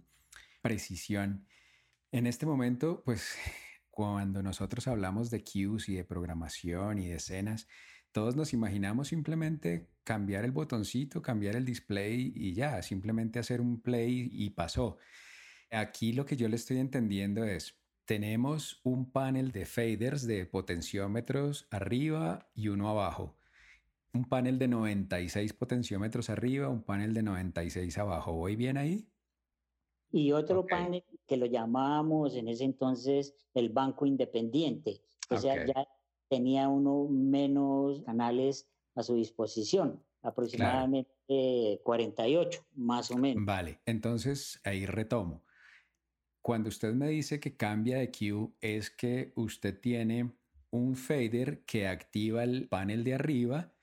precisión. 0.62 1.45
En 2.16 2.28
este 2.28 2.46
momento, 2.46 3.04
pues 3.04 3.36
cuando 3.90 4.42
nosotros 4.42 4.88
hablamos 4.88 5.30
de 5.30 5.44
cues 5.44 5.90
y 5.90 5.96
de 5.96 6.06
programación 6.06 6.98
y 6.98 7.10
de 7.10 7.16
escenas, 7.16 7.68
todos 8.14 8.38
nos 8.38 8.54
imaginamos 8.54 9.10
simplemente 9.10 9.90
cambiar 10.06 10.46
el 10.46 10.52
botoncito, 10.52 11.22
cambiar 11.22 11.58
el 11.58 11.66
display 11.66 12.32
y 12.34 12.54
ya, 12.54 12.82
simplemente 12.84 13.38
hacer 13.38 13.60
un 13.60 13.82
play 13.82 14.30
y 14.32 14.52
pasó. 14.52 14.98
Aquí 15.70 16.14
lo 16.14 16.26
que 16.26 16.38
yo 16.38 16.48
le 16.48 16.56
estoy 16.56 16.78
entendiendo 16.78 17.44
es, 17.44 17.82
tenemos 18.06 18.80
un 18.86 19.12
panel 19.12 19.52
de 19.52 19.66
faders 19.66 20.26
de 20.26 20.46
potenciómetros 20.46 21.68
arriba 21.70 22.50
y 22.54 22.70
uno 22.70 22.90
abajo. 22.90 23.38
Un 24.14 24.24
panel 24.24 24.58
de 24.58 24.70
96 24.70 25.52
potenciómetros 25.52 26.30
arriba, 26.30 26.70
un 26.70 26.84
panel 26.86 27.14
de 27.14 27.24
96 27.24 27.98
abajo. 27.98 28.32
¿Voy 28.32 28.56
bien 28.56 28.78
ahí? 28.78 29.06
Y 30.16 30.32
otro 30.32 30.66
panel 30.66 31.04
que 31.28 31.36
lo 31.36 31.46
llamábamos 31.46 32.36
en 32.36 32.48
ese 32.48 32.64
entonces 32.64 33.36
el 33.54 33.68
banco 33.68 34.06
independiente. 34.06 35.02
O 35.30 35.38
sea, 35.38 35.66
ya 35.66 35.86
tenía 36.30 36.70
uno 36.70 37.10
menos 37.10 38.02
canales 38.04 38.66
a 38.96 39.04
su 39.04 39.16
disposición, 39.16 40.02
aproximadamente 40.22 41.82
48, 41.84 42.66
más 42.76 43.12
o 43.12 43.18
menos. 43.18 43.44
Vale, 43.46 43.82
entonces 43.86 44.62
ahí 44.64 44.86
retomo. 44.86 45.44
Cuando 46.42 46.70
usted 46.70 46.94
me 46.94 47.10
dice 47.10 47.42
que 47.42 47.58
cambia 47.58 47.98
de 47.98 48.10
cue, 48.10 48.54
es 48.62 48.90
que 48.90 49.34
usted 49.36 49.82
tiene 49.82 50.32
un 50.70 50.96
fader 50.96 51.66
que 51.66 51.90
activa 51.90 52.46
el 52.46 52.70
panel 52.70 53.04
de 53.04 53.16
arriba 53.16 53.74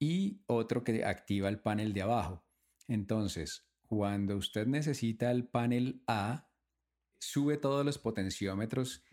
y 0.00 0.40
otro 0.48 0.82
que 0.82 1.04
activa 1.04 1.48
el 1.48 1.60
panel 1.60 1.92
de 1.92 2.02
abajo. 2.02 2.42
Entonces, 2.88 3.71
cuando 3.92 4.38
usted 4.38 4.66
necesita 4.66 5.30
el 5.30 5.46
panel 5.46 6.02
A, 6.06 6.50
sube 7.20 7.58
todos 7.58 7.84
los 7.84 7.98
potenciómetros 7.98 9.04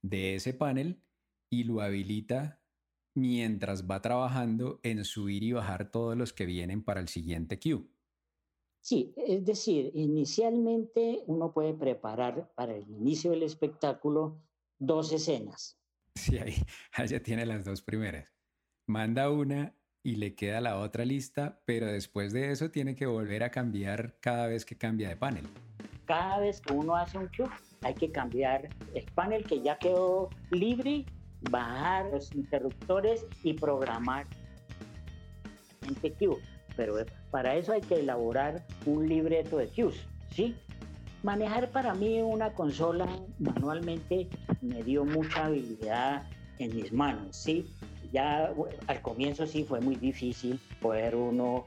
de 0.00 0.36
ese 0.36 0.54
panel 0.54 1.02
y 1.50 1.64
lo 1.64 1.80
habilita 1.80 2.62
mientras 3.16 3.90
va 3.90 4.00
trabajando 4.00 4.78
en 4.84 5.04
subir 5.04 5.42
y 5.42 5.50
bajar 5.50 5.90
todos 5.90 6.16
los 6.16 6.32
que 6.32 6.46
vienen 6.46 6.84
para 6.84 7.00
el 7.00 7.08
siguiente 7.08 7.58
cue. 7.58 7.88
Sí, 8.80 9.12
es 9.16 9.44
decir, 9.44 9.90
inicialmente 9.94 11.24
uno 11.26 11.52
puede 11.52 11.74
preparar 11.74 12.52
para 12.54 12.76
el 12.76 12.88
inicio 12.88 13.32
del 13.32 13.42
espectáculo 13.42 14.40
dos 14.78 15.10
escenas. 15.10 15.80
Sí, 16.14 16.38
ahí, 16.38 16.54
ya 17.08 17.20
tiene 17.20 17.44
las 17.44 17.64
dos 17.64 17.82
primeras. 17.82 18.32
Manda 18.86 19.30
una 19.30 19.76
y 20.02 20.16
le 20.16 20.34
queda 20.34 20.60
la 20.60 20.78
otra 20.78 21.04
lista, 21.04 21.58
pero 21.64 21.86
después 21.86 22.32
de 22.32 22.52
eso 22.52 22.70
tiene 22.70 22.94
que 22.94 23.06
volver 23.06 23.42
a 23.42 23.50
cambiar 23.50 24.14
cada 24.20 24.46
vez 24.46 24.64
que 24.64 24.76
cambia 24.76 25.08
de 25.08 25.16
panel. 25.16 25.44
Cada 26.06 26.38
vez 26.38 26.60
que 26.60 26.72
uno 26.72 26.96
hace 26.96 27.18
un 27.18 27.28
cue, 27.28 27.46
hay 27.82 27.94
que 27.94 28.10
cambiar 28.10 28.68
el 28.94 29.04
panel 29.12 29.44
que 29.44 29.60
ya 29.60 29.78
quedó 29.78 30.30
libre 30.50 31.04
bajar 31.50 32.06
los 32.06 32.34
interruptores 32.34 33.26
y 33.42 33.54
programar 33.54 34.26
cue. 36.18 36.36
Pero 36.76 36.94
para 37.30 37.56
eso 37.56 37.72
hay 37.72 37.80
que 37.80 38.00
elaborar 38.00 38.64
un 38.86 39.08
libreto 39.08 39.58
de 39.58 39.68
cues, 39.68 40.06
¿sí? 40.30 40.54
Manejar 41.22 41.70
para 41.70 41.94
mí 41.94 42.22
una 42.22 42.52
consola 42.52 43.08
manualmente 43.40 44.28
me 44.60 44.82
dio 44.84 45.04
mucha 45.04 45.46
habilidad 45.46 46.28
en 46.58 46.76
mis 46.76 46.92
manos, 46.92 47.36
¿sí? 47.36 47.66
Ya 48.12 48.52
al 48.86 49.02
comienzo 49.02 49.46
sí 49.46 49.64
fue 49.64 49.80
muy 49.80 49.96
difícil 49.96 50.58
poder 50.80 51.14
uno 51.14 51.66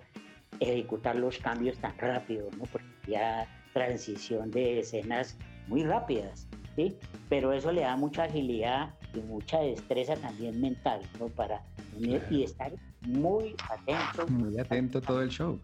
ejecutar 0.59 1.15
los 1.15 1.37
cambios 1.37 1.77
tan 1.77 1.97
rápido, 1.97 2.49
¿no? 2.57 2.63
Porque 2.65 2.87
ya 3.07 3.47
transición 3.73 4.51
de 4.51 4.79
escenas 4.79 5.37
muy 5.67 5.83
rápidas, 5.83 6.47
¿sí? 6.75 6.95
Pero 7.29 7.53
eso 7.53 7.71
le 7.71 7.81
da 7.81 7.95
mucha 7.95 8.23
agilidad 8.23 8.93
y 9.13 9.19
mucha 9.19 9.59
destreza 9.59 10.15
también 10.15 10.59
mental, 10.59 11.01
¿no? 11.19 11.27
Para 11.27 11.61
y 11.99 12.43
estar 12.43 12.71
muy 13.01 13.55
atento. 13.69 14.27
Muy 14.27 14.57
atento 14.57 15.01
todo 15.01 15.21
el 15.21 15.29
show. 15.29 15.59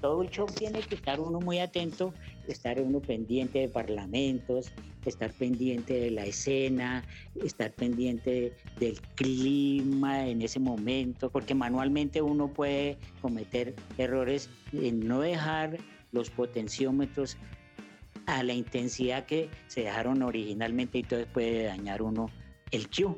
Todo 0.00 0.22
el 0.22 0.30
show 0.30 0.46
tiene 0.46 0.80
que 0.80 0.94
estar 0.94 1.20
uno 1.20 1.40
muy 1.40 1.58
atento, 1.58 2.14
estar 2.48 2.80
uno 2.80 3.00
pendiente 3.00 3.58
de 3.60 3.68
parlamentos, 3.68 4.72
estar 5.04 5.32
pendiente 5.32 5.94
de 5.94 6.10
la 6.10 6.24
escena, 6.24 7.04
estar 7.42 7.72
pendiente 7.72 8.54
del 8.78 9.00
clima 9.14 10.26
en 10.28 10.42
ese 10.42 10.60
momento, 10.60 11.30
porque 11.30 11.54
manualmente 11.54 12.22
uno 12.22 12.52
puede 12.52 12.98
cometer 13.20 13.74
errores 13.98 14.48
en 14.72 15.06
no 15.06 15.20
dejar 15.20 15.78
los 16.12 16.30
potenciómetros 16.30 17.36
a 18.26 18.42
la 18.42 18.54
intensidad 18.54 19.26
que 19.26 19.50
se 19.66 19.82
dejaron 19.82 20.22
originalmente 20.22 20.98
y 20.98 21.02
todo 21.02 21.26
puede 21.26 21.64
dañar 21.64 22.02
uno 22.02 22.30
el 22.70 22.88
cue, 22.88 23.14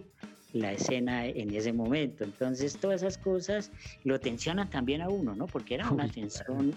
la 0.61 0.73
escena 0.73 1.27
en 1.27 1.55
ese 1.55 1.73
momento. 1.73 2.25
Entonces, 2.25 2.77
todas 2.79 3.03
esas 3.03 3.19
cosas 3.19 3.71
lo 4.05 4.19
tensionan 4.21 4.69
también 4.71 5.03
a 5.03 5.09
uno, 5.09 5.35
¿no? 5.35 5.47
Porque 5.47 5.75
era 5.75 5.91
una 5.91 6.09
tensión 6.09 6.75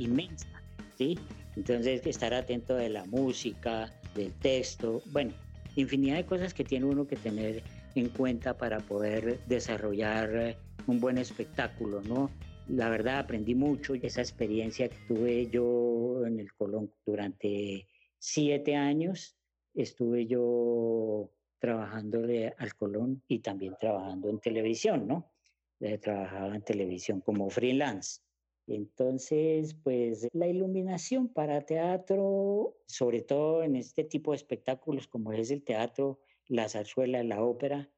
inmensa, 0.00 0.48
¿sí? 0.96 1.18
Entonces, 1.56 2.06
estar 2.06 2.34
atento 2.34 2.74
de 2.76 2.88
la 2.88 3.04
música, 3.04 3.92
del 4.14 4.32
texto, 4.32 5.02
bueno, 5.06 5.32
infinidad 5.76 6.16
de 6.16 6.26
cosas 6.26 6.54
que 6.54 6.64
tiene 6.64 6.86
uno 6.86 7.06
que 7.06 7.16
tener 7.16 7.62
en 7.94 8.08
cuenta 8.08 8.56
para 8.56 8.80
poder 8.80 9.40
desarrollar 9.46 10.56
un 10.86 11.00
buen 11.00 11.18
espectáculo, 11.18 12.00
¿no? 12.02 12.30
La 12.68 12.88
verdad 12.88 13.18
aprendí 13.18 13.54
mucho 13.54 13.94
esa 13.94 14.20
experiencia 14.20 14.88
que 14.88 14.96
tuve 15.08 15.48
yo 15.50 16.24
en 16.26 16.40
el 16.40 16.52
Colón 16.54 16.92
durante 17.04 17.86
siete 18.18 18.76
años. 18.76 19.36
Estuve 19.74 20.26
yo 20.26 21.30
trabajándole 21.62 22.56
al 22.58 22.74
Colón 22.74 23.22
y 23.28 23.38
también 23.38 23.76
trabajando 23.78 24.28
en 24.28 24.40
televisión, 24.40 25.06
¿no? 25.06 25.30
Eh, 25.78 25.96
trabajaba 25.96 26.56
en 26.56 26.62
televisión 26.62 27.20
como 27.20 27.48
freelance. 27.50 28.20
Entonces, 28.66 29.72
pues 29.74 30.26
la 30.32 30.48
iluminación 30.48 31.28
para 31.28 31.64
teatro, 31.64 32.76
sobre 32.86 33.22
todo 33.22 33.62
en 33.62 33.76
este 33.76 34.02
tipo 34.02 34.32
de 34.32 34.38
espectáculos 34.38 35.06
como 35.06 35.32
es 35.32 35.52
el 35.52 35.62
teatro, 35.62 36.18
la 36.48 36.68
zarzuela, 36.68 37.22
la 37.22 37.44
ópera, 37.44 37.88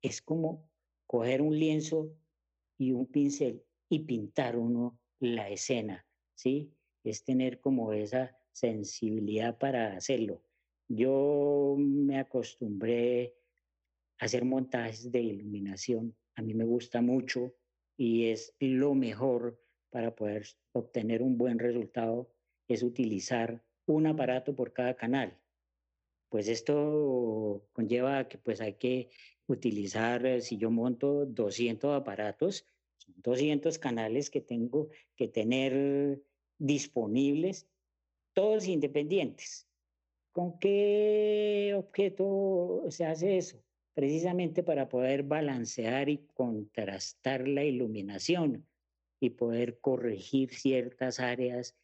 es 0.00 0.22
como 0.22 0.70
coger 1.06 1.42
un 1.42 1.58
lienzo 1.58 2.10
y 2.78 2.92
un 2.92 3.04
pincel 3.04 3.62
y 3.90 3.98
pintar 3.98 4.56
uno 4.56 4.98
la 5.20 5.50
escena, 5.50 6.06
¿sí? 6.34 6.72
Es 7.04 7.22
tener 7.22 7.60
como 7.60 7.92
esa 7.92 8.34
sensibilidad 8.52 9.58
para 9.58 9.94
hacerlo. 9.94 10.40
Yo 10.88 11.76
me 11.78 12.18
acostumbré 12.18 13.34
a 14.18 14.24
hacer 14.26 14.44
montajes 14.44 15.10
de 15.10 15.20
iluminación. 15.20 16.14
A 16.36 16.42
mí 16.42 16.54
me 16.54 16.64
gusta 16.64 17.00
mucho 17.00 17.54
y 17.96 18.26
es 18.26 18.54
lo 18.58 18.94
mejor 18.94 19.60
para 19.90 20.14
poder 20.14 20.46
obtener 20.72 21.22
un 21.22 21.38
buen 21.38 21.58
resultado 21.58 22.30
es 22.68 22.82
utilizar 22.82 23.62
un 23.86 24.06
aparato 24.06 24.54
por 24.54 24.72
cada 24.72 24.94
canal. 24.96 25.38
Pues 26.28 26.48
esto 26.48 27.68
conlleva 27.72 28.26
que 28.28 28.38
pues 28.38 28.60
hay 28.60 28.74
que 28.74 29.10
utilizar, 29.46 30.24
eh, 30.26 30.40
si 30.40 30.56
yo 30.56 30.70
monto 30.70 31.26
200 31.26 31.94
aparatos, 31.94 32.66
200 33.06 33.78
canales 33.78 34.30
que 34.30 34.40
tengo 34.40 34.88
que 35.14 35.28
tener 35.28 36.22
disponibles, 36.58 37.68
todos 38.32 38.66
independientes. 38.66 39.68
¿Con 40.34 40.58
qué 40.58 41.74
objeto 41.76 42.86
se 42.88 43.06
hace 43.06 43.36
eso? 43.36 43.62
Precisamente 43.94 44.64
para 44.64 44.88
poder 44.88 45.22
balancear 45.22 46.08
y 46.08 46.26
contrastar 46.34 47.46
la 47.46 47.62
iluminación 47.62 48.66
y 49.20 49.30
poder 49.30 49.78
corregir 49.78 50.52
ciertas 50.52 51.20
áreas. 51.20 51.76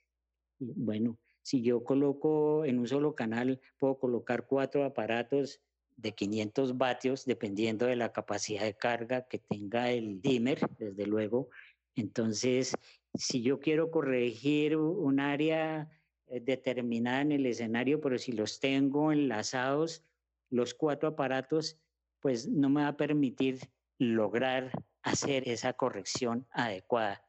Bueno, 0.59 1.17
si 1.43 1.63
yo 1.63 1.85
coloco 1.85 2.65
en 2.65 2.81
un 2.81 2.89
solo 2.89 3.15
canal, 3.15 3.61
puedo 3.79 4.01
colocar 4.01 4.49
cuatro 4.49 4.83
aparatos 4.85 5.61
de 5.97 6.11
500 6.11 6.77
vatios, 6.77 7.27
dependiendo 7.27 7.87
de 7.87 7.95
la 7.95 8.11
capacidad 8.11 8.65
de 8.65 8.75
carga 8.75 9.29
que 9.29 9.39
tenga 9.39 9.93
el 9.93 10.21
dimmer, 10.21 10.59
desde 10.77 11.07
luego. 11.07 11.51
Entonces, 11.95 12.75
si 13.15 13.43
yo 13.43 13.61
quiero 13.61 13.93
corregir 13.93 14.77
un 14.77 15.21
área 15.21 15.89
determinada 16.31 17.23
en 17.23 17.33
el 17.33 17.47
escenario, 17.47 18.01
pero 18.01 18.19
si 18.19 18.33
los 18.33 18.61
tengo 18.61 19.13
enlazados, 19.13 20.05
los 20.51 20.75
cuatro 20.75 21.11
aparatos, 21.11 21.79
pues 22.21 22.49
no 22.49 22.69
me 22.69 22.83
va 22.83 22.89
a 22.89 22.97
permitir 22.97 23.59
lograr 23.99 24.71
hacer 25.03 25.49
esa 25.49 25.73
corrección 25.73 26.47
adecuada. 26.51 27.25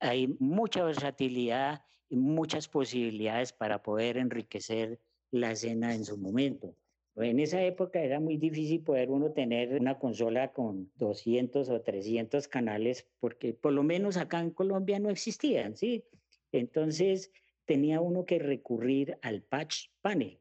Hay 0.00 0.36
mucha 0.38 0.84
versatilidad 0.84 1.82
y 2.08 2.16
muchas 2.16 2.68
posibilidades 2.68 3.52
para 3.52 3.82
poder 3.82 4.16
enriquecer 4.16 5.00
la 5.30 5.52
escena 5.52 5.94
en 5.94 6.04
su 6.04 6.16
momento. 6.16 6.74
En 7.16 7.40
esa 7.40 7.60
época 7.62 8.00
era 8.00 8.20
muy 8.20 8.36
difícil 8.36 8.80
poder 8.82 9.10
uno 9.10 9.32
tener 9.32 9.74
una 9.74 9.98
consola 9.98 10.52
con 10.52 10.90
200 10.96 11.68
o 11.68 11.80
300 11.80 12.46
canales, 12.46 13.08
porque 13.18 13.52
por 13.52 13.72
lo 13.72 13.82
menos 13.82 14.16
acá 14.16 14.40
en 14.40 14.50
Colombia 14.50 15.00
no 15.00 15.10
existían, 15.10 15.76
¿sí? 15.76 16.04
Entonces, 16.52 17.32
tenía 17.68 18.00
uno 18.00 18.24
que 18.24 18.38
recurrir 18.38 19.18
al 19.20 19.42
patch 19.42 19.88
panel, 20.00 20.40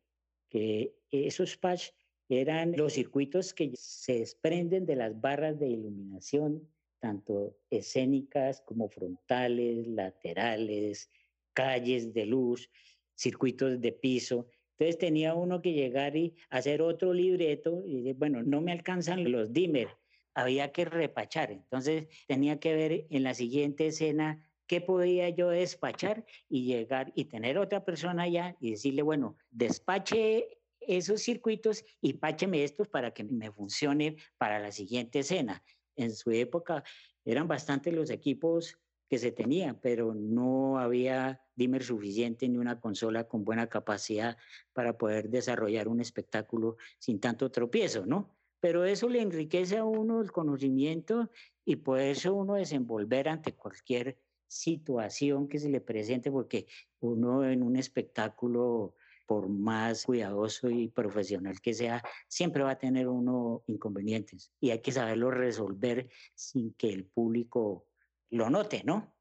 que 0.49 0.95
esos 1.11 1.57
patch 1.57 1.89
eran 2.29 2.71
los 2.77 2.93
circuitos 2.93 3.53
que 3.53 3.73
se 3.75 4.19
desprenden 4.19 4.85
de 4.85 4.95
las 4.95 5.19
barras 5.19 5.59
de 5.59 5.67
iluminación, 5.67 6.65
tanto 6.99 7.57
escénicas 7.69 8.61
como 8.61 8.87
frontales, 8.87 9.87
laterales, 9.87 11.11
calles 11.53 12.13
de 12.13 12.25
luz, 12.25 12.69
circuitos 13.13 13.81
de 13.81 13.91
piso. 13.91 14.47
Entonces 14.71 14.97
tenía 14.97 15.33
uno 15.33 15.61
que 15.61 15.73
llegar 15.73 16.15
y 16.15 16.33
hacer 16.49 16.81
otro 16.81 17.13
libreto 17.13 17.83
y 17.85 18.13
bueno, 18.13 18.41
no 18.41 18.61
me 18.61 18.71
alcanzan 18.71 19.29
los 19.29 19.51
dimmer, 19.51 19.89
había 20.33 20.71
que 20.71 20.85
repachar. 20.85 21.51
Entonces 21.51 22.07
tenía 22.25 22.57
que 22.61 22.73
ver 22.73 23.05
en 23.09 23.23
la 23.23 23.33
siguiente 23.33 23.87
escena 23.87 24.46
¿qué 24.67 24.81
podía 24.81 25.29
yo 25.29 25.49
despachar 25.49 26.25
y 26.49 26.65
llegar 26.65 27.11
y 27.15 27.25
tener 27.25 27.57
otra 27.57 27.83
persona 27.83 28.23
allá 28.23 28.55
y 28.59 28.71
decirle, 28.71 29.01
bueno, 29.01 29.37
despache 29.49 30.59
esos 30.79 31.21
circuitos 31.21 31.83
y 32.01 32.13
pácheme 32.13 32.63
estos 32.63 32.87
para 32.87 33.11
que 33.11 33.23
me 33.23 33.51
funcione 33.51 34.17
para 34.37 34.59
la 34.59 34.71
siguiente 34.71 35.19
escena? 35.19 35.63
En 35.95 36.13
su 36.13 36.31
época 36.31 36.83
eran 37.25 37.47
bastante 37.47 37.91
los 37.91 38.09
equipos 38.09 38.77
que 39.09 39.17
se 39.17 39.31
tenía, 39.31 39.79
pero 39.81 40.13
no 40.13 40.79
había 40.79 41.41
dimmer 41.55 41.83
suficiente 41.83 42.47
ni 42.47 42.57
una 42.57 42.79
consola 42.79 43.25
con 43.25 43.45
buena 43.45 43.67
capacidad 43.67 44.37
para 44.73 44.97
poder 44.97 45.29
desarrollar 45.29 45.87
un 45.87 46.01
espectáculo 46.01 46.77
sin 46.99 47.19
tanto 47.19 47.49
tropiezo, 47.49 48.05
¿no? 48.05 48.35
Pero 48.59 48.85
eso 48.85 49.07
le 49.07 49.21
enriquece 49.21 49.77
a 49.77 49.85
uno 49.85 50.21
el 50.21 50.31
conocimiento 50.31 51.29
y 51.63 51.77
puede 51.77 52.11
eso 52.11 52.33
uno 52.33 52.55
desenvolver 52.55 53.29
ante 53.29 53.53
cualquier 53.53 54.17
situación 54.47 55.47
que 55.47 55.59
se 55.59 55.69
le 55.69 55.81
presente, 55.81 56.31
porque 56.31 56.67
uno 56.99 57.43
en 57.45 57.63
un 57.63 57.75
espectáculo, 57.75 58.95
por 59.25 59.49
más 59.49 60.05
cuidadoso 60.05 60.69
y 60.69 60.87
profesional 60.87 61.59
que 61.61 61.73
sea, 61.73 62.01
siempre 62.27 62.63
va 62.63 62.71
a 62.71 62.77
tener 62.77 63.07
uno 63.07 63.63
inconvenientes 63.67 64.51
y 64.59 64.69
hay 64.69 64.81
que 64.81 64.91
saberlo 64.91 65.31
resolver 65.31 66.09
sin 66.33 66.73
que 66.73 66.89
el 66.89 67.05
público 67.05 67.85
lo 68.29 68.49
note, 68.49 68.83
¿no? 68.85 69.13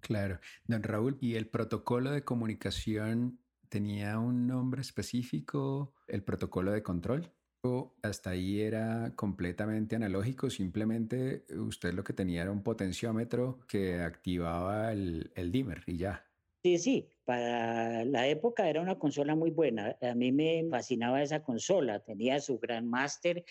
Claro. 0.00 0.38
Don 0.66 0.82
Raúl, 0.82 1.16
¿y 1.20 1.36
el 1.36 1.48
protocolo 1.48 2.10
de 2.10 2.24
comunicación 2.24 3.40
tenía 3.68 4.18
un 4.18 4.46
nombre 4.46 4.82
específico, 4.82 5.94
el 6.08 6.22
protocolo 6.22 6.72
de 6.72 6.82
control? 6.82 7.32
¿O 7.66 7.94
hasta 8.02 8.30
ahí 8.30 8.60
era 8.60 9.14
completamente 9.16 9.96
analógico? 9.96 10.50
Simplemente 10.50 11.46
usted 11.56 11.94
lo 11.94 12.04
que 12.04 12.12
tenía 12.12 12.42
era 12.42 12.52
un 12.52 12.62
potenciómetro 12.62 13.60
que 13.66 14.00
activaba 14.00 14.92
el, 14.92 15.32
el 15.34 15.50
dimmer 15.50 15.82
y 15.86 15.96
ya. 15.96 16.26
Sí, 16.62 16.78
sí, 16.78 17.08
para 17.24 18.04
la 18.04 18.28
época 18.28 18.68
era 18.68 18.80
una 18.80 18.98
consola 18.98 19.34
muy 19.34 19.50
buena. 19.50 19.96
A 20.00 20.14
mí 20.14 20.32
me 20.32 20.66
fascinaba 20.70 21.22
esa 21.22 21.42
consola. 21.42 22.00
Tenía 22.00 22.40
su 22.40 22.58
gran 22.58 22.88
máster 22.88 23.44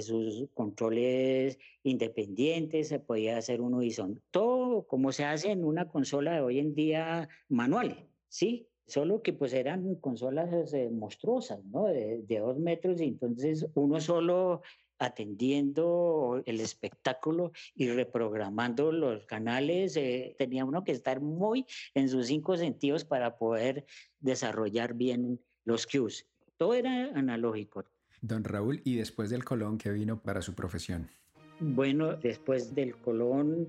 sus 0.00 0.48
controles 0.54 1.58
independientes, 1.82 2.88
se 2.88 3.00
podía 3.00 3.38
hacer 3.38 3.60
uno 3.60 3.82
y 3.82 3.90
son 3.90 4.22
todo 4.30 4.86
como 4.86 5.12
se 5.12 5.24
hace 5.24 5.50
en 5.50 5.64
una 5.64 5.88
consola 5.88 6.34
de 6.34 6.40
hoy 6.40 6.58
en 6.58 6.74
día 6.74 7.28
manual, 7.48 8.10
¿sí? 8.28 8.67
Solo 8.88 9.22
que 9.22 9.32
pues 9.32 9.52
eran 9.52 9.94
consolas 9.96 10.74
eh, 10.74 10.90
monstruosas, 10.90 11.64
¿no? 11.66 11.84
De, 11.84 12.24
dos 12.26 12.58
metros 12.58 13.00
y 13.00 13.04
entonces 13.04 13.66
uno 13.74 14.00
solo 14.00 14.62
atendiendo 14.98 16.42
el 16.44 16.58
espectáculo 16.58 17.52
y 17.76 17.88
reprogramando 17.88 18.90
los 18.90 19.24
canales, 19.26 19.96
eh, 19.96 20.34
tenía 20.36 20.64
uno 20.64 20.82
que 20.82 20.90
estar 20.90 21.20
muy 21.20 21.66
en 21.94 22.08
sus 22.08 22.26
cinco 22.26 22.56
sentidos 22.56 23.04
para 23.04 23.38
poder 23.38 23.86
desarrollar 24.18 24.94
bien 24.94 25.40
los 25.64 25.86
cues. 25.86 26.26
Todo 26.56 26.74
era 26.74 27.12
analógico, 27.14 27.84
Don 28.20 28.42
Raúl, 28.42 28.80
¿y 28.84 28.96
después 28.96 29.30
del 29.30 29.44
Colón 29.44 29.78
qué 29.78 29.92
vino 29.92 30.20
para 30.20 30.42
su 30.42 30.54
profesión? 30.54 31.08
Bueno, 31.60 32.14
después 32.14 32.74
del 32.74 32.96
Colón, 32.96 33.68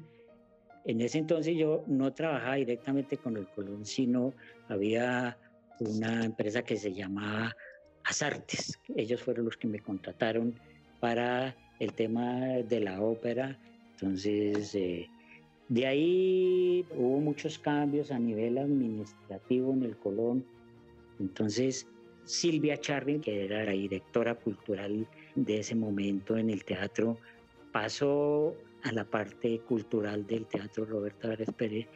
en 0.86 1.02
ese 1.02 1.18
entonces 1.18 1.56
yo 1.56 1.84
no 1.88 2.14
trabajaba 2.14 2.56
directamente 2.56 3.18
con 3.18 3.38
el 3.38 3.48
Colón, 3.48 3.86
sino 3.86 4.34
había 4.68 5.38
una 5.80 6.26
empresa 6.26 6.62
que 6.64 6.78
se 6.78 6.94
llamaba 6.94 7.56
Azartes. 8.04 8.80
Ellos 8.96 9.22
fueron 9.22 9.46
los 9.46 9.58
que 9.58 9.68
me 9.68 9.80
contrataron 9.80 10.56
para 11.00 11.56
el 11.80 11.94
tema 11.94 12.58
de 12.68 12.80
la 12.80 13.02
ópera. 13.02 13.58
Entonces, 13.94 14.74
eh, 14.76 15.08
de 15.68 15.86
ahí 15.86 16.86
hubo 16.96 17.20
muchos 17.20 17.60
cambios 17.60 18.12
a 18.12 18.20
nivel 18.20 18.58
administrativo 18.58 19.74
en 19.74 19.84
el 19.84 19.98
Colón. 19.98 20.46
Entonces, 21.20 21.88
Silvia 22.26 22.78
Charvin, 22.78 23.22
que 23.22 23.46
era 23.46 23.64
la 23.64 23.72
directora 23.72 24.36
cultural 24.36 25.08
de 25.36 25.60
ese 25.60 25.76
momento 25.76 26.38
en 26.38 26.50
el 26.50 26.64
teatro, 26.64 27.18
pasó 27.72 28.56
a 28.84 28.92
la 28.92 29.04
parte 29.06 29.60
cultural 29.60 30.26
del 30.26 30.46
teatro 30.46 30.86
Roberto 30.86 31.28
Álvarez 31.28 31.52
Pérez. 31.56 31.88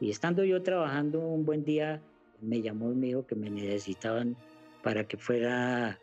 Y 0.00 0.10
estando 0.10 0.44
yo 0.44 0.62
trabajando 0.62 1.20
un 1.20 1.44
buen 1.44 1.64
día, 1.64 2.02
me 2.40 2.62
llamó 2.62 2.90
y 2.92 2.94
me 2.94 3.06
dijo 3.08 3.26
que 3.26 3.34
me 3.34 3.50
necesitaban 3.50 4.36
para 4.82 5.06
que 5.06 5.16
fuera 5.16 5.98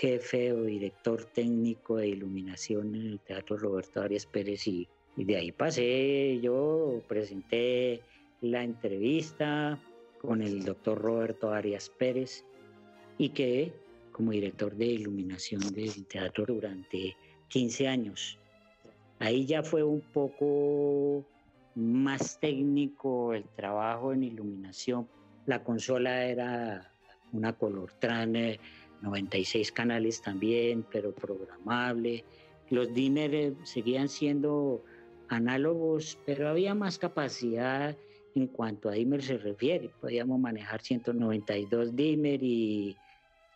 jefe 0.00 0.52
o 0.52 0.64
director 0.64 1.24
técnico 1.24 1.96
de 1.96 2.08
iluminación 2.08 2.94
en 2.94 3.06
el 3.06 3.20
Teatro 3.20 3.56
Roberto 3.56 4.02
Arias 4.02 4.26
Pérez 4.26 4.66
y, 4.66 4.86
y, 5.16 5.24
de 5.24 5.36
ahí 5.36 5.52
pasé, 5.52 6.38
yo 6.42 7.02
presenté 7.08 8.02
la 8.42 8.62
entrevista 8.62 9.78
con 10.20 10.42
el 10.42 10.64
doctor 10.64 11.00
Roberto 11.00 11.50
Arias 11.50 11.88
Pérez 11.88 12.44
y 13.16 13.30
quedé 13.30 13.72
como 14.12 14.32
director 14.32 14.74
de 14.74 14.86
iluminación 14.86 15.60
del 15.72 16.04
teatro 16.06 16.44
durante 16.46 17.16
15 17.48 17.88
años. 17.88 18.38
Ahí 19.18 19.46
ya 19.46 19.62
fue 19.62 19.82
un 19.82 20.00
poco 20.00 21.24
más 21.74 22.38
técnico 22.40 23.34
el 23.34 23.44
trabajo 23.44 24.12
en 24.12 24.24
iluminación. 24.24 25.08
La 25.46 25.62
consola 25.62 26.24
era 26.24 26.92
una 27.32 27.52
Colortran 27.52 28.34
96 29.02 29.72
canales 29.72 30.22
también, 30.22 30.84
pero 30.90 31.12
programable. 31.12 32.24
Los 32.70 32.92
dimmer 32.92 33.54
seguían 33.64 34.08
siendo 34.08 34.84
análogos, 35.28 36.18
pero 36.26 36.48
había 36.48 36.74
más 36.74 36.98
capacidad 36.98 37.96
en 38.34 38.46
cuanto 38.46 38.88
a 38.88 38.92
dimmer 38.92 39.22
se 39.22 39.38
refiere. 39.38 39.90
Podíamos 40.00 40.38
manejar 40.38 40.82
192 40.82 41.96
dimmer 41.96 42.42
y 42.42 42.96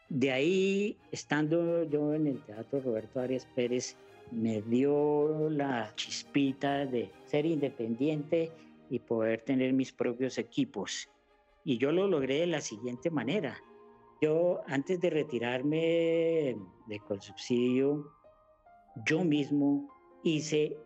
de 0.09 0.31
ahí, 0.31 0.99
estando 1.11 1.85
yo 1.85 2.13
en 2.13 2.27
el 2.27 2.43
Teatro 2.43 2.81
Roberto 2.81 3.21
Arias 3.21 3.49
Pérez, 3.55 3.97
me 4.33 4.63
dio 4.63 5.51
la 5.51 5.93
chispita 5.95 6.87
de 6.87 7.11
ser 7.27 7.47
independiente 7.47 8.51
y 8.91 8.99
poder 8.99 9.43
tener 9.43 9.73
mis 9.73 9.93
propios 9.93 10.39
equipos. 10.39 11.09
Y 11.65 11.79
yo 11.79 11.93
lo 11.93 12.09
logré 12.09 12.41
de 12.41 12.47
la 12.47 12.61
siguiente 12.61 13.11
manera. 13.11 13.57
Yo, 14.21 14.63
antes 14.67 15.01
de 15.01 15.11
retirarme 15.11 16.57
de 16.87 17.01
subsidio, 17.21 18.11
yo 19.07 19.25
mismo 19.25 19.89
hice 20.23 20.77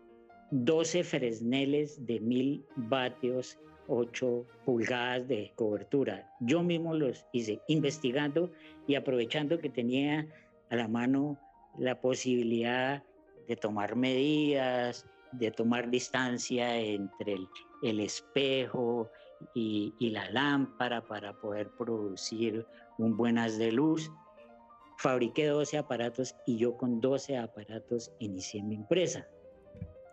12 0.51 1.03
fresneles 1.03 2.05
de 2.05 2.19
mil 2.19 2.65
vatios 2.75 3.59
8 3.87 4.45
pulgadas 4.65 5.27
de 5.27 5.51
cobertura. 5.55 6.29
Yo 6.39 6.63
mismo 6.63 6.93
los 6.93 7.25
hice 7.31 7.61
investigando 7.67 8.51
y 8.85 8.95
aprovechando 8.95 9.59
que 9.59 9.69
tenía 9.69 10.27
a 10.69 10.75
la 10.75 10.87
mano 10.87 11.39
la 11.77 12.01
posibilidad 12.01 13.03
de 13.47 13.55
tomar 13.55 13.95
medidas, 13.95 15.05
de 15.31 15.51
tomar 15.51 15.89
distancia 15.89 16.77
entre 16.77 17.37
el, 17.83 17.99
espejo 17.99 19.09
y, 19.53 19.93
y, 19.99 20.09
la 20.09 20.29
lámpara 20.31 21.05
para 21.05 21.33
poder 21.33 21.69
producir 21.77 22.65
un 22.97 23.15
buen 23.15 23.37
haz 23.37 23.57
de 23.57 23.71
luz. 23.71 24.11
Fabriqué 24.97 25.47
12 25.47 25.77
aparatos 25.77 26.35
y 26.45 26.57
yo 26.57 26.75
con 26.75 26.99
12 26.99 27.37
aparatos 27.37 28.11
inicié 28.19 28.63
mi 28.63 28.75
empresa. 28.75 29.27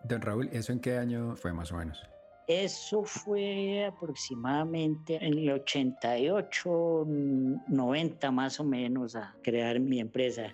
Don 0.05 0.21
Raúl, 0.21 0.49
¿eso 0.53 0.73
en 0.73 0.81
qué 0.81 0.99
año 0.99 1.35
fue 1.37 1.53
más 1.53 1.73
o 1.73 1.77
menos? 1.77 2.03
Eso 2.47 3.05
fue 3.05 3.87
aproximadamente 3.87 5.17
en 5.17 5.39
el 5.39 5.51
88, 5.51 7.07
90 7.07 8.31
más 8.31 8.61
o 8.61 8.65
menos 8.65 9.17
a 9.17 9.35
crear 9.43 9.81
mi 9.81 9.99
empresa. 9.99 10.53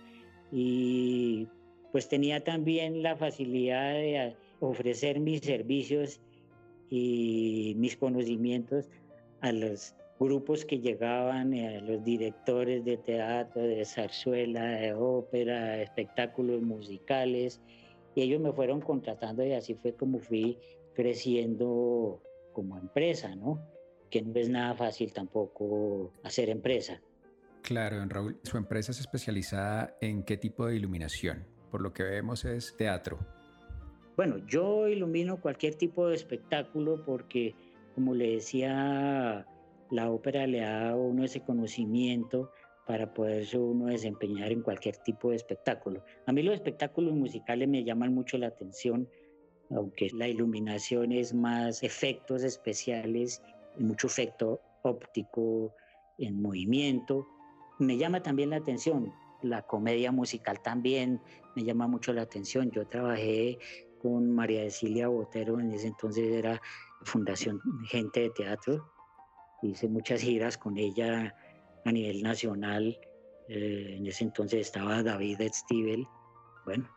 Y 0.53 1.49
pues 1.92 2.09
tenía 2.09 2.42
también 2.42 3.03
la 3.03 3.16
facilidad 3.16 3.92
de 3.92 4.37
ofrecer 4.61 5.20
mis 5.20 5.40
servicios 5.40 6.20
y 6.88 7.74
mis 7.76 7.96
conocimientos 7.96 8.88
a 9.40 9.53
los 9.53 9.94
grupos 10.18 10.64
que 10.64 10.81
llegaban, 10.81 11.55
a 11.55 11.81
los 11.81 12.05
directores 12.05 12.85
de 12.85 12.98
teatro, 12.98 13.62
de 13.62 13.85
zarzuela, 13.85 14.64
de 14.64 14.92
ópera, 14.92 15.81
espectáculos 15.81 16.61
musicales. 16.62 17.61
Y 18.14 18.22
ellos 18.22 18.40
me 18.40 18.53
fueron 18.53 18.81
contratando 18.81 19.44
y 19.44 19.53
así 19.53 19.74
fue 19.74 19.94
como 19.94 20.18
fui 20.18 20.59
creciendo 20.94 22.20
como 22.53 22.76
empresa, 22.76 23.35
¿no? 23.35 23.61
Que 24.11 24.20
no 24.22 24.38
es 24.38 24.48
nada 24.48 24.74
fácil 24.74 25.12
tampoco 25.12 26.12
hacer 26.22 26.50
empresa. 26.50 27.00
Claro, 27.62 27.98
don 27.98 28.11
Raúl, 28.11 28.40
su 28.42 28.57
empresa 28.57 28.90
es 28.90 29.00
especializada 29.00 29.96
en 30.00 30.22
qué 30.24 30.37
tipo 30.37 30.66
de 30.66 30.76
iluminación. 30.76 31.46
Por 31.70 31.83
lo 31.83 31.92
que 31.92 32.02
vemos 32.02 32.44
es 32.44 32.76
teatro. 32.76 33.18
Bueno, 34.16 34.38
yo 34.46 34.88
ilumino 34.88 35.40
cualquier 35.40 35.76
tipo 35.76 36.09
de 36.09 36.16
espectáculo 36.16 37.02
porque, 37.04 37.54
como 37.94 38.14
le 38.14 38.33
decía, 38.33 39.46
la 39.90 40.11
ópera 40.11 40.46
le 40.46 40.61
da 40.61 40.90
a 40.90 40.96
uno 40.96 41.24
ese 41.24 41.40
conocimiento 41.40 42.50
para 42.87 43.14
poderse 43.14 43.56
uno 43.56 43.87
desempeñar 43.87 44.50
en 44.50 44.62
cualquier 44.62 44.96
tipo 44.96 45.30
de 45.30 45.37
espectáculo. 45.37 46.04
A 46.26 46.33
mí 46.33 46.42
los 46.42 46.54
espectáculos 46.54 47.14
musicales 47.14 47.68
me 47.68 47.85
llaman 47.85 48.12
mucho 48.12 48.37
la 48.37 48.48
atención 48.48 49.09
aunque 49.70 50.11
la 50.12 50.28
iluminación 50.28 51.12
es 51.12 51.33
más 51.33 51.83
efectos 51.83 52.42
especiales, 52.42 53.42
mucho 53.78 54.09
efecto 54.09 54.61
óptico 54.83 55.74
en 56.18 56.40
movimiento. 56.40 57.26
Me 57.78 57.96
llama 57.96 58.22
también 58.22 58.50
la 58.50 58.56
atención 58.56 59.12
la 59.42 59.62
comedia 59.62 60.12
musical 60.12 60.61
también 60.61 61.20
me 61.55 61.64
llama 61.64 61.87
mucho 61.87 62.12
la 62.12 62.22
atención. 62.22 62.70
Yo 62.70 62.87
trabajé 62.87 63.59
con 64.00 64.31
María 64.31 64.62
Cecilia 64.64 65.09
Botero, 65.09 65.61
en 65.61 65.72
ese 65.72 65.88
entonces 65.88 66.31
era 66.33 66.61
Fundación 67.03 67.61
Gente 67.87 68.20
de 68.20 68.31
Teatro. 68.31 68.92
Hice 69.62 69.88
muchas 69.88 70.22
giras 70.22 70.57
con 70.57 70.79
ella 70.79 71.35
a 71.85 71.92
nivel 71.92 72.22
nacional. 72.22 72.98
Eh, 73.48 73.96
en 73.98 74.07
ese 74.07 74.24
entonces 74.24 74.61
estaba 74.61 75.03
David 75.03 75.40
Stivel. 75.53 76.07
Bueno, 76.64 76.88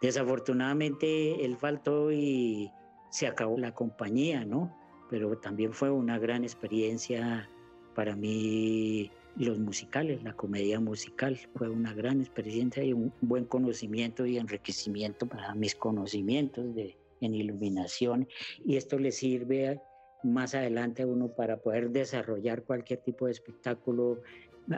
desafortunadamente 0.00 1.44
él 1.44 1.56
faltó 1.56 2.10
y 2.10 2.70
se 3.10 3.26
acabó 3.26 3.58
la 3.58 3.74
compañía, 3.74 4.44
¿no? 4.44 4.76
Pero 5.08 5.36
también 5.38 5.72
fue 5.72 5.90
una 5.90 6.18
gran 6.18 6.44
experiencia 6.44 7.48
para 7.94 8.16
mí 8.16 9.10
los 9.44 9.58
musicales, 9.58 10.22
la 10.22 10.34
comedia 10.34 10.80
musical. 10.80 11.38
Fue 11.54 11.68
una 11.68 11.94
gran 11.94 12.20
experiencia 12.20 12.84
y 12.84 12.92
un 12.92 13.12
buen 13.20 13.44
conocimiento 13.44 14.26
y 14.26 14.36
enriquecimiento 14.36 15.26
para 15.26 15.54
mis 15.54 15.74
conocimientos 15.74 16.74
de, 16.74 16.96
en 17.20 17.34
iluminación. 17.34 18.28
Y 18.64 18.76
esto 18.76 18.98
le 18.98 19.12
sirve 19.12 19.80
más 20.22 20.54
adelante 20.54 21.02
a 21.02 21.06
uno 21.06 21.28
para 21.28 21.56
poder 21.56 21.90
desarrollar 21.90 22.64
cualquier 22.64 23.00
tipo 23.00 23.26
de 23.26 23.32
espectáculo. 23.32 24.20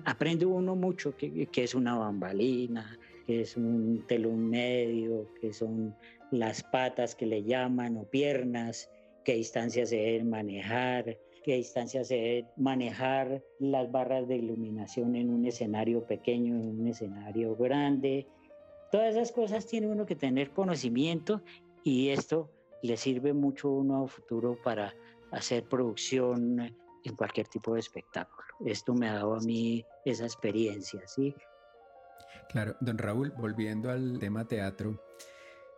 Aprende 0.04 0.46
uno 0.46 0.76
mucho 0.76 1.16
que, 1.16 1.46
que 1.46 1.64
es 1.64 1.74
una 1.74 1.96
bambalina, 1.96 2.98
que 3.26 3.40
es 3.40 3.56
un 3.56 4.04
telón 4.06 4.48
medio, 4.48 5.28
que 5.40 5.52
son 5.52 5.94
las 6.30 6.62
patas 6.62 7.14
que 7.14 7.26
le 7.26 7.42
llaman 7.42 7.96
o 7.96 8.04
piernas, 8.04 8.88
qué 9.24 9.34
distancias 9.34 9.90
se 9.90 9.96
deben 9.96 10.30
manejar, 10.30 11.18
qué 11.42 11.56
distancia 11.56 12.04
se 12.04 12.46
manejar 12.56 13.42
las 13.58 13.90
barras 13.90 14.28
de 14.28 14.36
iluminación 14.36 15.16
en 15.16 15.30
un 15.30 15.44
escenario 15.46 16.06
pequeño, 16.06 16.54
en 16.54 16.80
un 16.80 16.86
escenario 16.86 17.56
grande. 17.56 18.26
Todas 18.90 19.14
esas 19.14 19.32
cosas 19.32 19.66
tiene 19.66 19.88
uno 19.88 20.06
que 20.06 20.16
tener 20.16 20.50
conocimiento 20.50 21.42
y 21.82 22.10
esto 22.10 22.50
le 22.82 22.96
sirve 22.96 23.32
mucho 23.32 23.70
uno 23.70 24.04
a 24.04 24.08
futuro 24.08 24.56
para 24.62 24.94
hacer 25.30 25.64
producción 25.64 26.60
en 27.04 27.16
cualquier 27.16 27.48
tipo 27.48 27.74
de 27.74 27.80
espectáculo. 27.80 28.48
Esto 28.64 28.94
me 28.94 29.08
ha 29.08 29.14
dado 29.14 29.34
a 29.34 29.40
mí 29.40 29.84
esa 30.04 30.24
experiencia, 30.24 31.00
¿sí? 31.06 31.34
Claro, 32.48 32.76
don 32.80 32.98
Raúl, 32.98 33.32
volviendo 33.38 33.90
al 33.90 34.18
tema 34.18 34.46
teatro, 34.46 35.00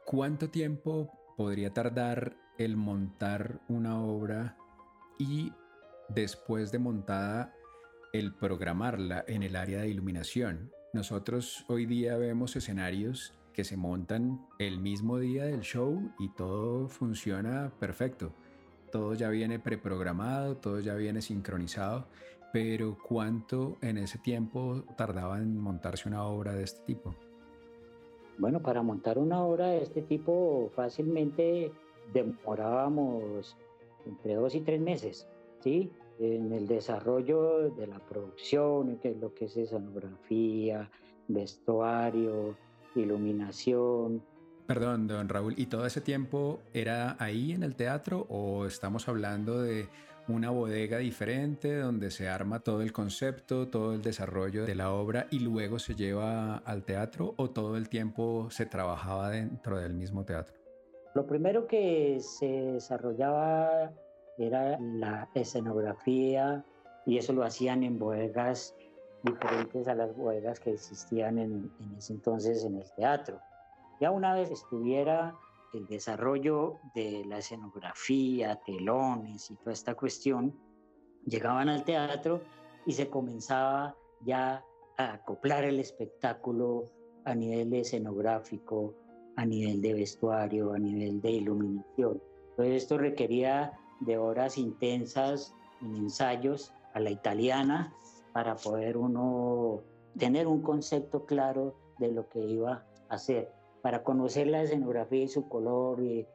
¿cuánto 0.05 0.51
tiempo 0.51 1.11
podría 1.37 1.73
tardar 1.73 2.37
el 2.59 2.77
montar 2.77 3.61
una 3.69 4.03
obra 4.03 4.57
y 5.19 5.53
después 6.09 6.73
de 6.73 6.79
montada 6.79 7.55
el 8.13 8.33
programarla 8.33 9.25
en 9.27 9.43
el 9.43 9.57
área 9.57 9.81
de 9.81 9.89
iluminación. 9.89 10.71
Nosotros 10.93 11.65
hoy 11.69 11.87
día 11.87 12.17
vemos 12.17 12.55
escenarios 12.55 13.35
que 13.53 13.65
se 13.65 13.77
montan 13.77 14.47
el 14.59 14.79
mismo 14.79 15.19
día 15.19 15.45
del 15.45 15.61
show 15.61 16.13
y 16.19 16.29
todo 16.31 16.89
funciona 16.89 17.73
perfecto. 17.81 18.33
Todo 18.93 19.15
ya 19.15 19.29
viene 19.31 19.59
preprogramado, 19.59 20.57
todo 20.57 20.79
ya 20.79 20.95
viene 20.95 21.23
sincronizado, 21.23 22.07
pero 22.53 22.97
¿cuánto 23.05 23.77
en 23.81 23.99
ese 23.99 24.19
tiempo 24.19 24.85
tardaba 24.97 25.39
en 25.39 25.59
montarse 25.59 26.09
una 26.09 26.25
obra 26.25 26.53
de 26.53 26.63
este 26.63 26.85
tipo? 26.85 27.15
Bueno, 28.39 28.61
para 28.61 28.83
montar 28.83 29.19
una 29.19 29.43
obra 29.43 29.69
de 29.69 29.83
este 29.83 30.03
tipo 30.03 30.71
fácilmente 30.75 31.73
demorábamos 32.13 33.57
entre 34.07 34.35
dos 34.35 34.55
y 34.55 34.61
tres 34.61 34.81
meses, 34.81 35.29
¿sí? 35.61 35.91
En 36.19 36.53
el 36.53 36.67
desarrollo 36.67 37.71
de 37.71 37.87
la 37.87 37.99
producción, 37.99 38.99
que 38.99 39.11
es 39.11 39.17
lo 39.17 39.35
que 39.35 39.47
es 39.47 39.57
escenografía, 39.57 40.91
vestuario, 41.29 42.57
iluminación. 42.95 44.23
Perdón, 44.67 45.07
don 45.07 45.29
Raúl, 45.29 45.55
¿y 45.57 45.67
todo 45.67 45.87
ese 45.87 46.01
tiempo 46.01 46.61
era 46.73 47.17
ahí 47.19 47.53
en 47.53 47.63
el 47.63 47.75
teatro 47.75 48.27
o 48.29 48.67
estamos 48.67 49.09
hablando 49.09 49.61
de 49.61 49.89
una 50.27 50.51
bodega 50.51 50.99
diferente 50.99 51.77
donde 51.77 52.11
se 52.11 52.29
arma 52.29 52.61
todo 52.61 52.81
el 52.81 52.93
concepto, 52.93 53.69
todo 53.69 53.93
el 53.93 54.01
desarrollo 54.01 54.65
de 54.65 54.75
la 54.75 54.91
obra 54.91 55.27
y 55.31 55.41
luego 55.41 55.79
se 55.79 55.95
lleva 55.95 56.57
al 56.59 56.85
teatro 56.85 57.35
o 57.37 57.51
todo 57.51 57.77
el 57.77 57.91
tiempo 57.91 58.49
se 58.51 58.65
trabajaba 58.65 59.29
dentro 59.31 59.79
del 59.79 59.93
mismo 59.93 60.25
teatro? 60.25 60.64
Lo 61.15 61.25
primero 61.27 61.69
que 61.69 62.19
se 62.19 62.47
desarrollaba 62.47 63.93
era 64.37 64.79
la 64.81 65.31
escenografía 65.35 66.65
y 67.07 67.19
eso 67.19 67.33
lo 67.33 67.45
hacían 67.45 67.85
en 67.85 68.01
bodegas 68.01 68.75
diferentes 69.23 69.87
a 69.87 69.95
las 69.95 70.15
bodegas 70.17 70.59
que 70.59 70.73
existían 70.73 71.39
en, 71.39 71.71
ese 71.97 72.15
entonces 72.15 72.65
en 72.65 72.77
el 72.77 72.91
teatro. 72.97 73.41
Ya 74.01 74.11
una 74.11 74.35
vez 74.35 74.51
estuviera 74.51 75.37
el 75.73 75.87
desarrollo 75.87 76.81
de 76.97 77.25
la 77.27 77.39
escenografía, 77.39 78.61
telones 78.67 79.51
y 79.53 79.57
toda 79.57 79.73
esta 79.73 79.95
cuestión, 79.95 80.53
llegaban 81.27 81.69
al 81.69 81.85
teatro 81.85 82.43
y 82.87 82.93
se 82.93 83.09
comenzaba 83.09 83.97
ya 84.25 84.65
a 84.99 85.13
acoplar 85.15 85.65
el 85.65 85.79
espectáculo 85.79 86.91
a 87.25 87.35
nivel 87.37 87.73
escenográfico, 87.75 88.95
a 89.37 89.45
nivel 89.45 89.81
de 89.81 89.95
vestuario, 89.95 90.73
a 90.73 90.79
nivel 90.79 91.21
de 91.21 91.31
iluminación. 91.31 92.23
Entonces 92.51 92.83
esto 92.83 92.99
requería 92.99 93.73
de 94.01 94.19
horas 94.19 94.59
intensas 94.59 95.55
en 95.81 95.97
ensayos 95.97 96.73
a 96.93 97.01
la 97.01 97.11
italiana 97.11 97.93
para 98.33 98.57
poder 98.57 98.97
uno 98.97 99.81
tener 100.19 100.47
un 100.47 100.63
concepto 100.63 101.25
claro 101.27 101.75
de 101.99 102.13
lo 102.13 102.29
que 102.29 102.41
iba 102.41 102.85
a 103.09 103.15
hacer, 103.15 103.51
para 103.83 104.03
conocer 104.03 104.47
la 104.47 104.63
escenografía 104.63 105.23
y 105.25 105.29
su 105.29 105.49
color 105.49 106.01
y, 106.01 106.27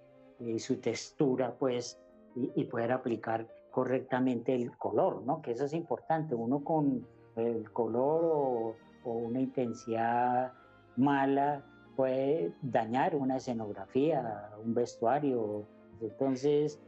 su 0.60 0.78
textura, 0.78 1.56
pues, 1.60 2.00
y, 2.36 2.64
poder 2.66 2.94
aplicar 2.94 3.48
correctamente 3.72 4.56
el 4.56 4.76
color, 4.78 5.22
¿no? 5.24 5.42
Que 5.42 5.52
eso 5.52 5.66
es 5.66 5.74
importante. 5.74 6.34
Uno 6.34 6.64
con 6.64 7.06
el 7.36 7.70
color 7.72 8.24
o, 8.24 8.76
o 9.04 9.12
una 9.12 9.42
intensidad 9.42 10.54
mala 10.96 11.66
puede 12.00 12.54
dañar 12.62 13.14
una 13.14 13.36
escenografía, 13.36 14.52
un 14.64 14.74
vestuario. 14.74 15.66
Entonces, 16.00 16.80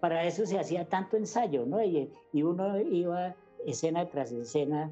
para 0.00 0.24
eso 0.24 0.46
se 0.46 0.58
hacía 0.58 0.88
tanto 0.88 1.18
ensayo, 1.18 1.66
¿no? 1.66 1.84
Y, 1.84 2.10
uno 2.32 2.80
iba 2.80 3.36
escena 3.66 4.08
tras 4.08 4.32
escena 4.32 4.90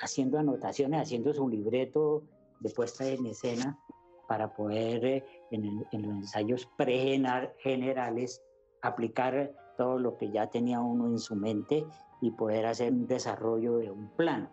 haciendo 0.00 0.40
anotaciones, 0.40 1.02
haciendo 1.02 1.32
su 1.32 1.48
libreto 1.48 2.24
de 2.58 2.70
puesta 2.70 3.06
en 3.06 3.26
escena 3.26 3.78
para 4.26 4.52
poder 4.56 5.04
eh, 5.04 5.24
en, 5.52 5.86
los 6.02 6.10
ensayos 6.10 6.68
pregenerales 6.76 8.42
aplicar 8.82 9.52
todo 9.76 10.00
lo 10.00 10.16
que 10.16 10.32
ya 10.32 10.50
tenía 10.50 10.80
uno 10.80 11.06
en 11.06 11.20
su 11.20 11.36
mente 11.36 11.86
y 12.20 12.32
poder 12.32 12.66
hacer 12.66 12.92
un 12.92 13.06
desarrollo 13.06 13.78
de 13.78 13.88
un 13.88 14.08
plan. 14.16 14.50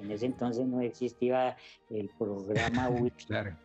En 0.00 0.10
ese 0.10 0.26
entonces 0.26 0.66
no 0.66 0.80
existía 0.80 1.56
el 1.90 2.08
programa 2.18 2.88
claro. 3.26 3.56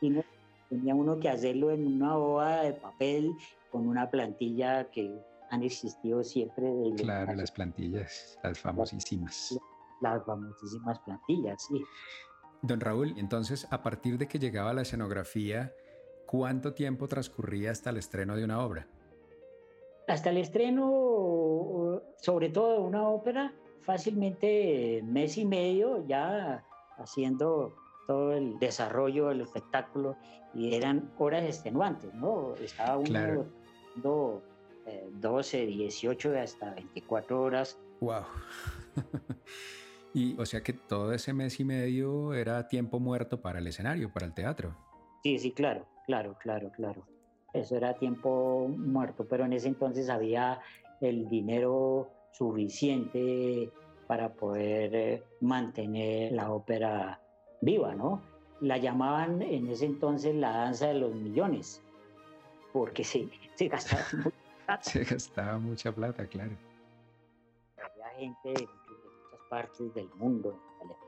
y 0.00 0.12
tenía 0.68 0.94
uno 0.94 1.18
que 1.20 1.28
hacerlo 1.28 1.70
en 1.70 1.86
una 1.86 2.16
hoja 2.16 2.62
de 2.62 2.72
papel 2.74 3.32
con 3.70 3.88
una 3.88 4.10
plantilla 4.10 4.90
que 4.90 5.20
han 5.50 5.62
existido 5.62 6.24
siempre. 6.24 6.64
De 6.64 6.94
claro, 6.96 7.34
las 7.34 7.50
plantillas, 7.50 8.38
las 8.42 8.58
famosísimas. 8.58 9.58
Las, 10.00 10.24
famosísimas 10.24 10.98
plantillas, 11.00 11.66
sí. 11.66 11.82
Don 12.62 12.80
Raúl, 12.80 13.14
entonces, 13.16 13.66
a 13.70 13.82
partir 13.82 14.18
de 14.18 14.26
que 14.26 14.38
llegaba 14.38 14.72
la 14.74 14.82
escenografía, 14.82 15.72
¿cuánto 16.26 16.74
tiempo 16.74 17.08
transcurría 17.08 17.70
hasta 17.70 17.90
el 17.90 17.98
estreno 17.98 18.36
de 18.36 18.44
una 18.44 18.64
obra? 18.64 18.88
Hasta 20.08 20.30
el 20.30 20.38
estreno, 20.38 22.02
sobre 22.16 22.48
todo 22.50 22.72
de 22.72 22.78
una 22.80 23.08
ópera, 23.08 23.52
fácilmente 23.84 25.02
mes 25.04 25.36
y 25.38 25.44
medio 25.44 26.06
ya 26.06 26.64
haciendo 26.98 27.74
todo 28.06 28.32
el 28.32 28.58
desarrollo 28.58 29.28
del 29.28 29.42
espectáculo 29.42 30.16
y 30.54 30.74
eran 30.74 31.10
horas 31.18 31.44
extenuantes, 31.44 32.12
¿no? 32.14 32.54
Estaba 32.56 32.96
uno 32.96 33.08
claro. 33.08 34.42
12, 35.20 35.66
18 35.66 36.38
hasta 36.38 36.74
24 36.74 37.42
horas. 37.42 37.78
¡Wow! 38.00 38.24
y 40.14 40.38
o 40.38 40.46
sea 40.46 40.62
que 40.62 40.72
todo 40.72 41.12
ese 41.12 41.32
mes 41.32 41.58
y 41.60 41.64
medio 41.64 42.34
era 42.34 42.68
tiempo 42.68 43.00
muerto 43.00 43.40
para 43.40 43.58
el 43.58 43.66
escenario, 43.66 44.12
para 44.12 44.26
el 44.26 44.34
teatro. 44.34 44.76
Sí, 45.22 45.38
sí, 45.38 45.52
claro, 45.52 45.86
claro, 46.06 46.36
claro, 46.38 46.70
claro. 46.70 47.06
Eso 47.52 47.76
era 47.76 47.94
tiempo 47.94 48.68
muerto, 48.68 49.26
pero 49.28 49.44
en 49.44 49.52
ese 49.52 49.68
entonces 49.68 50.10
había 50.10 50.60
el 51.00 51.28
dinero 51.28 52.10
suficiente 52.36 53.70
para 54.06 54.32
poder 54.32 54.94
eh, 54.94 55.22
mantener 55.40 56.32
la 56.32 56.52
ópera 56.52 57.20
viva, 57.60 57.94
¿no? 57.94 58.20
La 58.60 58.76
llamaban 58.76 59.40
en 59.42 59.68
ese 59.68 59.86
entonces 59.86 60.34
la 60.34 60.50
danza 60.50 60.88
de 60.88 60.94
los 60.94 61.14
millones, 61.14 61.82
porque 62.72 63.04
se, 63.04 63.28
se 63.54 63.68
gastaba 63.68 64.04
mucha 64.12 64.32
plata. 64.66 64.82
Se 64.82 65.04
gastaba 65.04 65.58
mucha 65.58 65.92
plata, 65.92 66.26
claro. 66.26 66.52
Había 67.78 68.08
gente 68.18 68.48
de, 68.48 68.66
muchas 68.66 69.48
partes 69.48 69.94
del 69.94 70.08
mundo, 70.16 70.58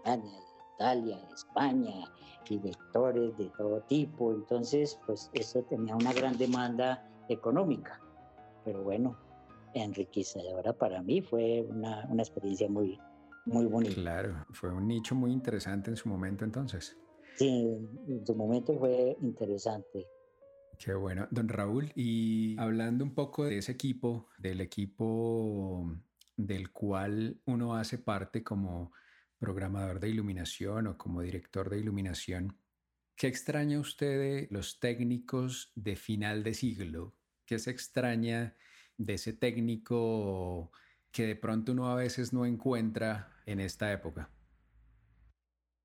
Alemania, 0.04 0.40
Italia, 0.76 1.16
de 1.18 1.34
España, 1.34 2.12
directores 2.48 3.36
de 3.36 3.50
todo 3.56 3.80
tipo. 3.82 4.32
Entonces, 4.32 4.98
pues 5.06 5.30
eso 5.32 5.62
tenía 5.62 5.96
una 5.96 6.12
gran 6.12 6.36
demanda 6.38 7.08
económica. 7.28 8.00
Pero 8.64 8.82
bueno, 8.82 9.16
enriquecedora 9.82 10.72
para 10.72 11.02
mí, 11.02 11.22
fue 11.22 11.62
una, 11.62 12.06
una 12.08 12.22
experiencia 12.22 12.68
muy, 12.68 12.98
muy 13.46 13.66
bonita. 13.66 13.94
Claro, 13.94 14.46
fue 14.50 14.72
un 14.72 14.86
nicho 14.88 15.14
muy 15.14 15.32
interesante 15.32 15.90
en 15.90 15.96
su 15.96 16.08
momento 16.08 16.44
entonces. 16.44 16.96
Sí, 17.36 17.48
en 18.08 18.26
su 18.26 18.34
momento 18.34 18.78
fue 18.78 19.16
interesante. 19.20 20.06
Qué 20.78 20.94
bueno, 20.94 21.26
don 21.30 21.48
Raúl. 21.48 21.92
Y 21.94 22.58
hablando 22.58 23.04
un 23.04 23.14
poco 23.14 23.44
de 23.44 23.58
ese 23.58 23.72
equipo, 23.72 24.28
del 24.38 24.60
equipo 24.60 25.90
del 26.36 26.70
cual 26.70 27.40
uno 27.46 27.74
hace 27.74 27.98
parte 27.98 28.42
como 28.42 28.92
programador 29.38 30.00
de 30.00 30.08
iluminación 30.08 30.86
o 30.86 30.98
como 30.98 31.22
director 31.22 31.70
de 31.70 31.78
iluminación, 31.78 32.58
¿qué 33.16 33.26
extraña 33.26 33.80
usted 33.80 34.18
de 34.18 34.48
los 34.50 34.80
técnicos 34.80 35.72
de 35.74 35.96
final 35.96 36.42
de 36.42 36.54
siglo? 36.54 37.14
¿Qué 37.44 37.58
se 37.58 37.70
extraña 37.70 38.56
de 38.98 39.14
ese 39.14 39.32
técnico 39.32 40.70
que 41.12 41.26
de 41.26 41.36
pronto 41.36 41.72
uno 41.72 41.88
a 41.88 41.94
veces 41.94 42.32
no 42.32 42.44
encuentra 42.46 43.32
en 43.46 43.60
esta 43.60 43.92
época? 43.92 44.30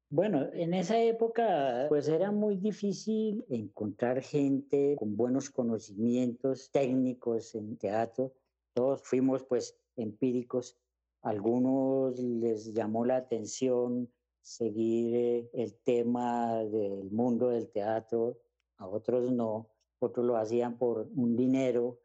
Bueno, 0.10 0.50
en 0.52 0.74
esa 0.74 1.02
época 1.02 1.86
pues 1.88 2.10
era 2.10 2.32
muy 2.32 2.58
difícil 2.58 3.46
encontrar 3.48 4.22
gente 4.22 4.96
con 5.00 5.16
buenos 5.16 5.50
conocimientos 5.50 6.70
técnicos 6.70 7.56
en 7.56 7.78
teatro. 7.78 8.34
Todos 8.74 9.02
fuimos 9.04 9.44
pues 9.46 9.80
empíricos. 9.96 10.78
Algunos 11.22 12.20
les 12.20 12.74
llamó 12.74 13.06
la 13.06 13.16
atención 13.16 14.12
seguir 14.42 15.16
eh, 15.16 15.50
el 15.54 15.76
tema 15.76 16.64
del 16.66 17.10
mundo 17.12 17.50
del 17.50 17.70
teatro, 17.70 18.38
a 18.78 18.88
otros 18.88 19.32
no. 19.32 19.70
Otros 20.00 20.26
lo 20.26 20.36
hacían 20.36 20.78
por 20.78 21.08
un 21.16 21.38
dinero, 21.38 22.00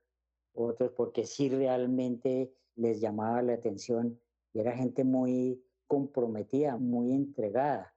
otros 0.57 0.93
porque 0.93 1.27
sí 1.27 1.49
realmente 1.49 2.53
les 2.77 3.01
llamaba 3.01 3.43
la 3.43 3.55
atención 3.55 4.19
y 4.53 4.61
era 4.61 4.77
gente 4.77 5.05
muy 5.05 5.63
comprometida, 5.87 6.77
muy 6.77 7.13
entregada. 7.13 7.95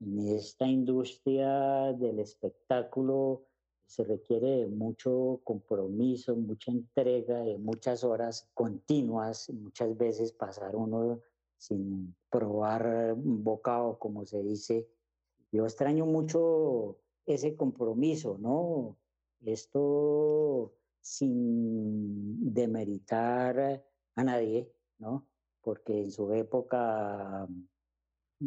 En 0.00 0.18
esta 0.28 0.66
industria 0.66 1.92
del 1.92 2.20
espectáculo 2.20 3.44
se 3.86 4.04
requiere 4.04 4.66
mucho 4.66 5.40
compromiso, 5.42 6.36
mucha 6.36 6.70
entrega, 6.70 7.40
de 7.40 7.58
muchas 7.58 8.04
horas 8.04 8.48
continuas, 8.54 9.50
muchas 9.50 9.96
veces 9.96 10.32
pasar 10.32 10.76
uno 10.76 11.20
sin 11.56 12.14
probar 12.30 13.14
bocado, 13.16 13.98
como 13.98 14.24
se 14.24 14.42
dice. 14.42 14.88
Yo 15.52 15.64
extraño 15.64 16.06
mucho 16.06 16.98
ese 17.26 17.56
compromiso, 17.56 18.38
¿no? 18.38 18.96
Esto 19.44 20.72
sin 21.00 22.52
demeritar 22.52 23.84
a 24.14 24.24
nadie, 24.24 24.72
¿no? 24.98 25.26
Porque 25.62 26.02
en 26.02 26.10
su 26.10 26.32
época 26.32 27.48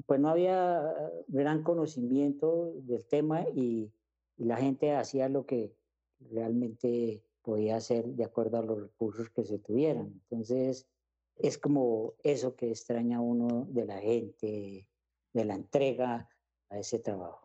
pues 0.05 0.19
no 0.19 0.29
había 0.29 0.93
gran 1.27 1.63
conocimiento 1.63 2.73
del 2.75 3.05
tema 3.05 3.45
y, 3.55 3.91
la 4.35 4.57
gente 4.57 4.95
hacía 4.95 5.29
lo 5.29 5.45
que 5.45 5.75
realmente 6.19 7.23
podía 7.43 7.75
hacer 7.75 8.07
de 8.15 8.23
acuerdo 8.23 8.57
a 8.57 8.63
los 8.63 8.81
recursos 8.81 9.29
que 9.29 9.43
se 9.43 9.59
tuvieran. 9.59 10.07
Entonces, 10.07 10.87
es 11.35 11.59
como 11.59 12.15
eso 12.23 12.55
que 12.55 12.69
extraña 12.69 13.21
uno 13.21 13.67
de 13.69 13.85
la 13.85 13.99
gente, 13.99 14.87
de 15.33 15.45
la 15.45 15.53
entrega 15.53 16.27
a 16.69 16.79
ese 16.79 16.97
trabajo. 16.97 17.42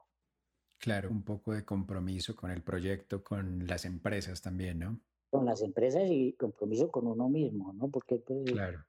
Claro, 0.78 1.10
un 1.10 1.22
poco 1.22 1.52
de 1.52 1.64
compromiso 1.64 2.36
con 2.36 2.50
el 2.50 2.62
proyecto, 2.62 3.22
con 3.22 3.66
las 3.66 3.84
empresas 3.84 4.40
también, 4.40 4.78
¿no? 4.78 5.00
Con 5.30 5.44
las 5.44 5.62
empresas 5.62 6.04
y 6.08 6.34
compromiso 6.34 6.90
con 6.90 7.06
uno 7.06 7.28
mismo, 7.28 7.72
¿no? 7.72 7.90
Porque 7.90 8.18
pues, 8.18 8.50
claro 8.50 8.84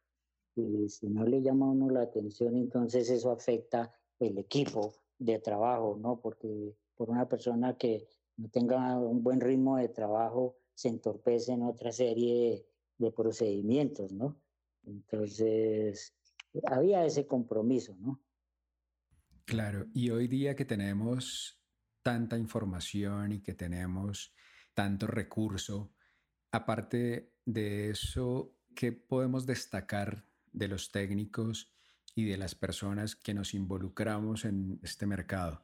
si 0.88 1.08
no 1.08 1.26
le 1.26 1.42
llama 1.42 1.68
a 1.68 1.70
uno 1.70 1.90
la 1.90 2.02
atención, 2.02 2.56
entonces 2.56 3.10
eso 3.10 3.32
afecta 3.32 3.92
el 4.20 4.38
equipo 4.38 4.94
de 5.18 5.40
trabajo, 5.40 5.98
¿no? 6.00 6.20
Porque 6.20 6.76
por 6.96 7.10
una 7.10 7.28
persona 7.28 7.78
que 7.78 8.08
no 8.38 8.50
tenga 8.50 8.98
un 9.00 9.24
buen 9.24 9.42
ritmo 9.42 9.78
de 9.78 9.90
trabajo, 9.90 10.58
se 10.74 10.90
entorpece 10.90 11.54
en 11.54 11.64
otra 11.64 11.92
serie 11.92 12.66
de 12.98 13.12
procedimientos, 13.12 14.12
¿no? 14.12 14.42
Entonces, 14.86 16.16
había 16.66 17.06
ese 17.06 17.28
compromiso, 17.28 17.96
¿no? 18.00 18.22
Claro, 19.46 19.88
y 19.94 20.10
hoy 20.12 20.28
día 20.28 20.56
que 20.56 20.66
tenemos 20.66 21.59
tanta 22.10 22.40
información 22.40 23.34
y 23.34 23.40
que 23.40 23.54
tenemos 23.54 24.34
tanto 24.74 25.06
recurso, 25.06 25.92
aparte 26.52 27.34
de 27.46 27.92
eso, 27.92 28.56
¿qué 28.76 28.92
podemos 28.92 29.46
destacar 29.46 30.26
de 30.52 30.68
los 30.70 30.92
técnicos 30.92 31.72
y 32.16 32.26
de 32.26 32.38
las 32.38 32.56
personas 32.56 33.16
que 33.16 33.36
nos 33.36 33.54
involucramos 33.54 34.46
en 34.46 34.80
este 34.82 35.06
mercado? 35.06 35.64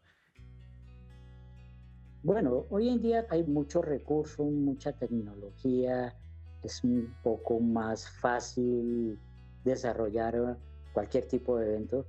Bueno, 2.21 2.67
hoy 2.69 2.89
en 2.89 3.01
día 3.01 3.25
hay 3.31 3.43
muchos 3.43 3.83
recursos, 3.83 4.45
mucha 4.45 4.93
tecnología, 4.93 6.15
es 6.61 6.83
un 6.83 7.11
poco 7.23 7.59
más 7.59 8.07
fácil 8.19 9.17
desarrollar 9.63 10.59
cualquier 10.93 11.27
tipo 11.27 11.57
de 11.57 11.65
evento. 11.69 12.05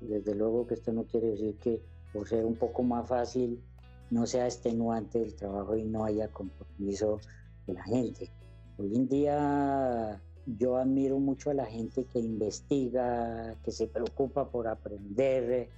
Desde 0.00 0.34
luego 0.34 0.66
que 0.66 0.72
esto 0.72 0.94
no 0.94 1.04
quiere 1.04 1.28
decir 1.32 1.58
que 1.58 1.95
ser 2.24 2.44
un 2.44 2.54
poco 2.54 2.82
más 2.82 3.08
fácil 3.08 3.62
no 4.10 4.26
sea 4.26 4.44
extenuante 4.44 5.20
el 5.22 5.34
trabajo 5.34 5.76
y 5.76 5.84
no 5.84 6.04
haya 6.04 6.28
compromiso 6.28 7.20
de 7.66 7.74
la 7.74 7.82
gente. 7.84 8.30
Hoy 8.78 8.94
en 8.94 9.08
día 9.08 10.20
yo 10.46 10.76
admiro 10.76 11.18
mucho 11.18 11.50
a 11.50 11.54
la 11.54 11.66
gente 11.66 12.04
que 12.04 12.20
investiga, 12.20 13.54
que 13.64 13.72
se 13.72 13.88
preocupa 13.88 14.48
por 14.48 14.68
aprender, 14.68 15.68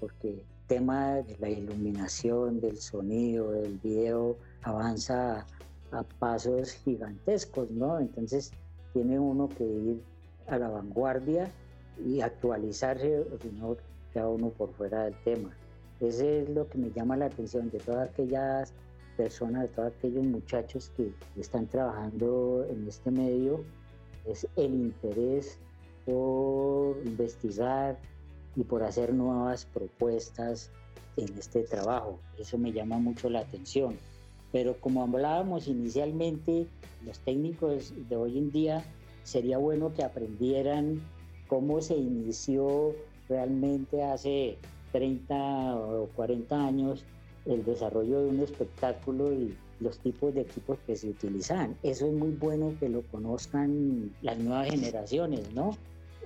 porque 0.00 0.30
el 0.30 0.44
tema 0.66 1.16
de 1.16 1.36
la 1.38 1.50
iluminación, 1.50 2.60
del 2.60 2.78
sonido, 2.78 3.52
del 3.52 3.78
video 3.78 4.36
avanza 4.62 5.46
a 5.92 6.02
pasos 6.18 6.72
gigantescos, 6.72 7.70
¿no? 7.70 8.00
Entonces 8.00 8.52
tiene 8.94 9.18
uno 9.18 9.48
que 9.48 9.64
ir 9.64 10.02
a 10.46 10.58
la 10.58 10.68
vanguardia 10.68 11.50
y 12.04 12.20
actualizarse, 12.20 13.26
si 13.42 13.48
no 13.50 13.76
queda 14.12 14.28
uno 14.28 14.48
por 14.50 14.72
fuera 14.72 15.04
del 15.04 15.14
tema. 15.22 15.54
Ese 16.00 16.42
es 16.42 16.50
lo 16.50 16.68
que 16.68 16.78
me 16.78 16.90
llama 16.90 17.16
la 17.16 17.26
atención 17.26 17.70
de 17.70 17.78
todas 17.78 18.10
aquellas 18.10 18.72
personas, 19.16 19.62
de 19.62 19.68
todos 19.68 19.92
aquellos 19.92 20.24
muchachos 20.24 20.90
que 20.96 21.12
están 21.36 21.66
trabajando 21.66 22.66
en 22.68 22.86
este 22.88 23.10
medio 23.10 23.64
es 24.26 24.46
el 24.56 24.74
interés 24.74 25.58
por 26.06 26.98
investigar 27.04 27.98
y 28.56 28.64
por 28.64 28.82
hacer 28.82 29.12
nuevas 29.12 29.66
propuestas 29.66 30.70
en 31.16 31.36
este 31.38 31.62
trabajo. 31.62 32.18
Eso 32.38 32.58
me 32.58 32.72
llama 32.72 32.98
mucho 32.98 33.28
la 33.28 33.40
atención. 33.40 33.96
Pero 34.52 34.80
como 34.80 35.02
hablábamos 35.02 35.66
inicialmente, 35.66 36.66
los 37.04 37.18
técnicos 37.20 37.92
de 38.08 38.16
hoy 38.16 38.38
en 38.38 38.50
día 38.50 38.84
sería 39.24 39.58
bueno 39.58 39.92
que 39.92 40.04
aprendieran 40.04 41.02
cómo 41.48 41.80
se 41.80 41.96
inició 41.96 42.94
realmente 43.28 44.02
hace 44.02 44.58
30 44.94 45.76
o 45.76 46.08
40 46.14 46.66
años 46.66 47.04
el 47.46 47.64
desarrollo 47.64 48.22
de 48.22 48.28
un 48.30 48.40
espectáculo 48.40 49.32
y 49.32 49.56
los 49.80 49.98
tipos 49.98 50.32
de 50.32 50.42
equipos 50.42 50.78
que 50.86 50.94
se 50.94 51.08
utilizan. 51.08 51.76
Eso 51.82 52.06
es 52.06 52.12
muy 52.12 52.30
bueno 52.30 52.72
que 52.78 52.88
lo 52.88 53.02
conozcan 53.08 54.14
las 54.22 54.38
nuevas 54.38 54.70
generaciones, 54.70 55.52
¿no? 55.52 55.76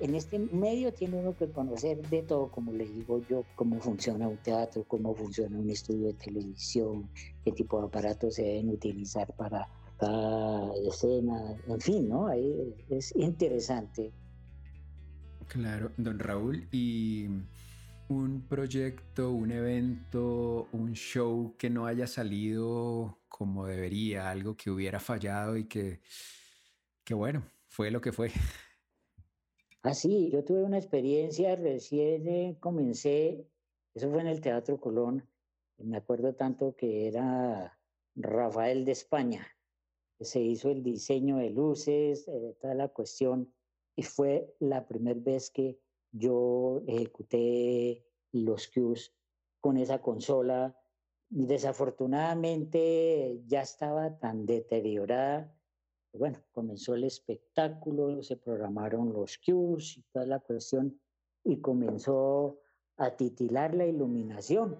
En 0.02 0.14
este 0.14 0.38
medio 0.38 0.92
tiene 0.92 1.16
uno 1.16 1.34
que 1.34 1.48
conocer 1.48 2.06
de 2.08 2.22
todo, 2.22 2.48
como 2.48 2.72
le 2.72 2.84
digo 2.84 3.22
yo, 3.28 3.42
cómo 3.56 3.80
funciona 3.80 4.28
un 4.28 4.36
teatro, 4.36 4.84
cómo 4.86 5.14
funciona 5.14 5.58
un 5.58 5.70
estudio 5.70 6.08
de 6.08 6.12
televisión, 6.12 7.08
qué 7.44 7.52
tipo 7.52 7.80
de 7.80 7.86
aparatos 7.86 8.34
se 8.34 8.42
deben 8.42 8.68
utilizar 8.68 9.34
para 9.34 9.66
cada 9.96 10.72
escena, 10.86 11.56
en 11.66 11.80
fin, 11.80 12.06
¿no? 12.06 12.28
Ahí 12.28 12.74
es 12.90 13.16
interesante. 13.16 14.12
Claro, 15.48 15.90
don 15.96 16.18
Raúl, 16.18 16.68
y 16.70 17.28
un 18.08 18.46
proyecto, 18.48 19.32
un 19.32 19.52
evento, 19.52 20.68
un 20.72 20.94
show 20.94 21.54
que 21.58 21.68
no 21.68 21.86
haya 21.86 22.06
salido 22.06 23.18
como 23.28 23.66
debería, 23.66 24.30
algo 24.30 24.56
que 24.56 24.70
hubiera 24.70 24.98
fallado 24.98 25.56
y 25.56 25.68
que, 25.68 26.00
que 27.04 27.14
bueno, 27.14 27.44
fue 27.66 27.90
lo 27.90 28.00
que 28.00 28.12
fue. 28.12 28.30
Ah, 29.82 29.94
sí, 29.94 30.30
yo 30.30 30.42
tuve 30.42 30.64
una 30.64 30.78
experiencia, 30.78 31.54
recién 31.54 32.26
eh, 32.28 32.56
comencé, 32.58 33.46
eso 33.94 34.10
fue 34.10 34.22
en 34.22 34.26
el 34.26 34.40
Teatro 34.40 34.80
Colón, 34.80 35.28
me 35.78 35.98
acuerdo 35.98 36.34
tanto 36.34 36.74
que 36.74 37.06
era 37.06 37.78
Rafael 38.16 38.84
de 38.84 38.92
España, 38.92 39.46
se 40.18 40.40
hizo 40.40 40.70
el 40.70 40.82
diseño 40.82 41.36
de 41.36 41.50
luces, 41.50 42.26
eh, 42.26 42.56
toda 42.60 42.74
la 42.74 42.88
cuestión, 42.88 43.52
y 43.94 44.02
fue 44.02 44.52
la 44.58 44.86
primera 44.88 45.20
vez 45.20 45.50
que 45.50 45.78
yo 46.12 46.82
ejecuté 46.86 48.04
los 48.32 48.68
Qs 48.68 49.12
con 49.60 49.76
esa 49.76 50.00
consola. 50.00 50.76
Desafortunadamente 51.28 53.42
ya 53.46 53.62
estaba 53.62 54.18
tan 54.18 54.46
deteriorada. 54.46 55.54
Bueno, 56.12 56.38
comenzó 56.52 56.94
el 56.94 57.04
espectáculo, 57.04 58.22
se 58.22 58.36
programaron 58.36 59.12
los 59.12 59.38
Qs 59.38 59.98
y 59.98 60.02
toda 60.12 60.26
la 60.26 60.40
cuestión 60.40 60.98
y 61.44 61.60
comenzó 61.60 62.60
a 62.96 63.10
titilar 63.10 63.74
la 63.74 63.86
iluminación. 63.86 64.78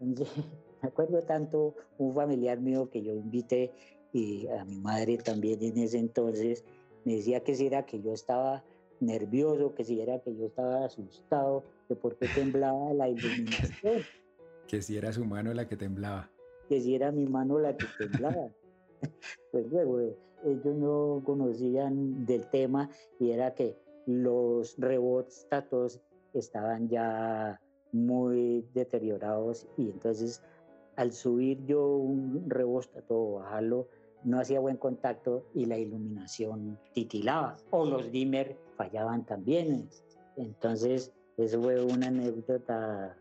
me 0.82 0.88
acuerdo 0.88 1.22
tanto 1.22 1.74
un 1.98 2.14
familiar 2.14 2.60
mío 2.60 2.88
que 2.90 3.02
yo 3.02 3.12
invité 3.12 3.72
y 4.12 4.46
a 4.48 4.64
mi 4.64 4.78
madre 4.78 5.18
también 5.18 5.62
en 5.62 5.78
ese 5.78 5.98
entonces 5.98 6.64
me 7.04 7.16
decía 7.16 7.42
que 7.42 7.54
si 7.54 7.66
era 7.66 7.84
que 7.84 8.00
yo 8.00 8.12
estaba 8.12 8.64
nervioso, 9.00 9.74
que 9.74 9.84
si 9.84 10.00
era 10.00 10.20
que 10.20 10.34
yo 10.36 10.46
estaba 10.46 10.84
asustado, 10.84 11.64
que 11.88 11.94
por 11.94 12.16
qué 12.16 12.28
temblaba 12.34 12.92
la 12.94 13.08
iluminación. 13.08 14.02
Que 14.68 14.82
si 14.82 14.98
era 14.98 15.14
su 15.14 15.24
mano 15.24 15.54
la 15.54 15.66
que 15.66 15.78
temblaba. 15.78 16.30
Que 16.68 16.78
si 16.82 16.94
era 16.94 17.10
mi 17.10 17.26
mano 17.26 17.58
la 17.58 17.74
que 17.74 17.86
temblaba. 17.98 18.50
pues 19.50 19.66
luego 19.70 20.00
eh, 20.00 20.14
ellos 20.44 20.76
no 20.76 21.22
conocían 21.24 22.26
del 22.26 22.46
tema 22.50 22.90
y 23.18 23.30
era 23.30 23.54
que 23.54 23.78
los 24.06 24.76
rebostatos 24.78 26.02
estaban 26.34 26.88
ya 26.88 27.60
muy 27.92 28.66
deteriorados 28.74 29.66
y 29.76 29.90
entonces 29.90 30.42
al 30.96 31.12
subir 31.12 31.64
yo 31.64 31.96
un 31.96 32.48
rebostato 32.48 33.18
o 33.18 33.32
bajarlo 33.38 33.88
no 34.24 34.40
hacía 34.40 34.60
buen 34.60 34.76
contacto 34.76 35.46
y 35.54 35.64
la 35.66 35.78
iluminación 35.78 36.78
titilaba 36.92 37.56
o 37.70 37.86
los 37.86 38.10
dimmer 38.10 38.56
fallaban 38.78 39.26
también. 39.26 39.90
Entonces, 40.36 41.12
eso 41.36 41.60
fue 41.60 41.84
una 41.84 42.06
anécdota 42.06 43.18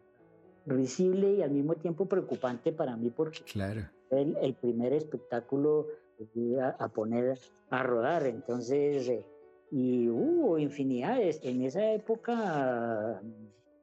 risible 0.65 1.33
y 1.33 1.41
al 1.41 1.51
mismo 1.51 1.75
tiempo 1.75 2.05
preocupante 2.05 2.71
para 2.71 2.95
mí 2.95 3.09
porque 3.09 3.39
claro. 3.51 3.89
el, 4.11 4.37
el 4.41 4.53
primer 4.53 4.93
espectáculo 4.93 5.87
iba 6.35 6.69
a 6.69 6.87
poner 6.87 7.37
a 7.69 7.83
rodar. 7.83 8.25
Entonces, 8.27 9.09
eh, 9.09 9.25
y 9.71 10.07
hubo 10.07 10.57
infinidades. 10.57 11.39
En 11.43 11.63
esa 11.63 11.91
época 11.91 13.21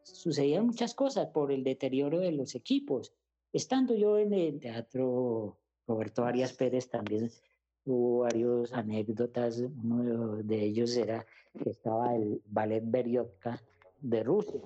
sucedían 0.03 0.67
muchas 0.67 0.95
cosas 0.95 1.27
por 1.29 1.53
el 1.53 1.65
deterioro 1.65 2.21
de 2.21 2.33
los 2.33 2.55
equipos. 2.55 3.13
Estando 3.53 3.95
yo 3.95 4.19
en 4.19 4.33
el 4.33 4.61
teatro 4.61 5.59
Roberto 5.87 6.25
Arias 6.25 6.53
Pérez 6.53 6.89
también 6.89 7.31
hubo 7.87 8.21
varias 8.21 8.73
anécdotas. 8.73 9.63
Uno 9.83 10.37
de 10.37 10.63
ellos 10.63 10.97
era 10.97 11.25
que 11.63 11.71
estaba 11.71 12.15
el 12.15 12.43
ballet 12.47 12.83
Beriotka 12.85 13.61
de 14.01 14.23
Rusia. 14.23 14.61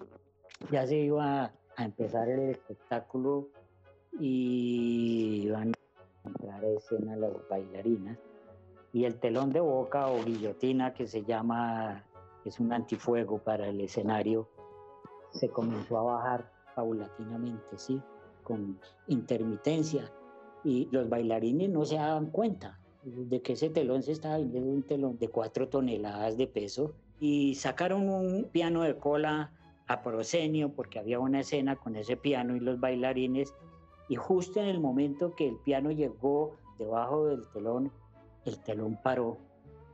Ya 0.70 0.86
se 0.86 0.96
iba 0.96 1.52
a 1.76 1.84
empezar 1.84 2.28
el 2.28 2.50
espectáculo 2.50 3.48
y 4.18 5.42
iban 5.44 5.72
a 6.24 6.28
entrar 6.28 6.64
a 6.64 6.68
escena 6.68 7.16
las 7.16 7.32
bailarinas. 7.48 8.18
Y 8.92 9.04
el 9.04 9.20
telón 9.20 9.50
de 9.50 9.60
boca 9.60 10.08
o 10.08 10.24
guillotina, 10.24 10.94
que 10.94 11.06
se 11.06 11.22
llama, 11.22 12.04
es 12.44 12.58
un 12.58 12.72
antifuego 12.72 13.38
para 13.38 13.68
el 13.68 13.80
escenario, 13.80 14.48
se 15.30 15.50
comenzó 15.50 15.98
a 15.98 16.02
bajar 16.02 16.50
paulatinamente, 16.74 17.76
¿sí? 17.76 18.00
Con 18.42 18.80
intermitencia 19.08 20.10
y 20.64 20.88
los 20.90 21.08
bailarines 21.08 21.68
no 21.68 21.84
se 21.84 21.96
daban 21.96 22.30
cuenta 22.30 22.77
de 23.04 23.40
que 23.42 23.52
ese 23.52 23.70
telón 23.70 24.02
se 24.02 24.12
estaba 24.12 24.38
vendiendo 24.38 24.70
un 24.70 24.82
telón 24.82 25.18
de 25.18 25.28
cuatro 25.28 25.68
toneladas 25.68 26.36
de 26.36 26.46
peso 26.46 26.92
y 27.20 27.54
sacaron 27.54 28.08
un 28.08 28.44
piano 28.44 28.82
de 28.82 28.96
cola 28.96 29.52
a 29.86 30.02
Prosenio 30.02 30.70
porque 30.70 30.98
había 30.98 31.18
una 31.18 31.40
escena 31.40 31.76
con 31.76 31.96
ese 31.96 32.16
piano 32.16 32.56
y 32.56 32.60
los 32.60 32.80
bailarines 32.80 33.54
y 34.08 34.16
justo 34.16 34.60
en 34.60 34.66
el 34.66 34.80
momento 34.80 35.34
que 35.34 35.48
el 35.48 35.56
piano 35.56 35.90
llegó 35.90 36.56
debajo 36.78 37.26
del 37.26 37.46
telón, 37.48 37.90
el 38.44 38.58
telón 38.60 38.98
paró, 39.02 39.36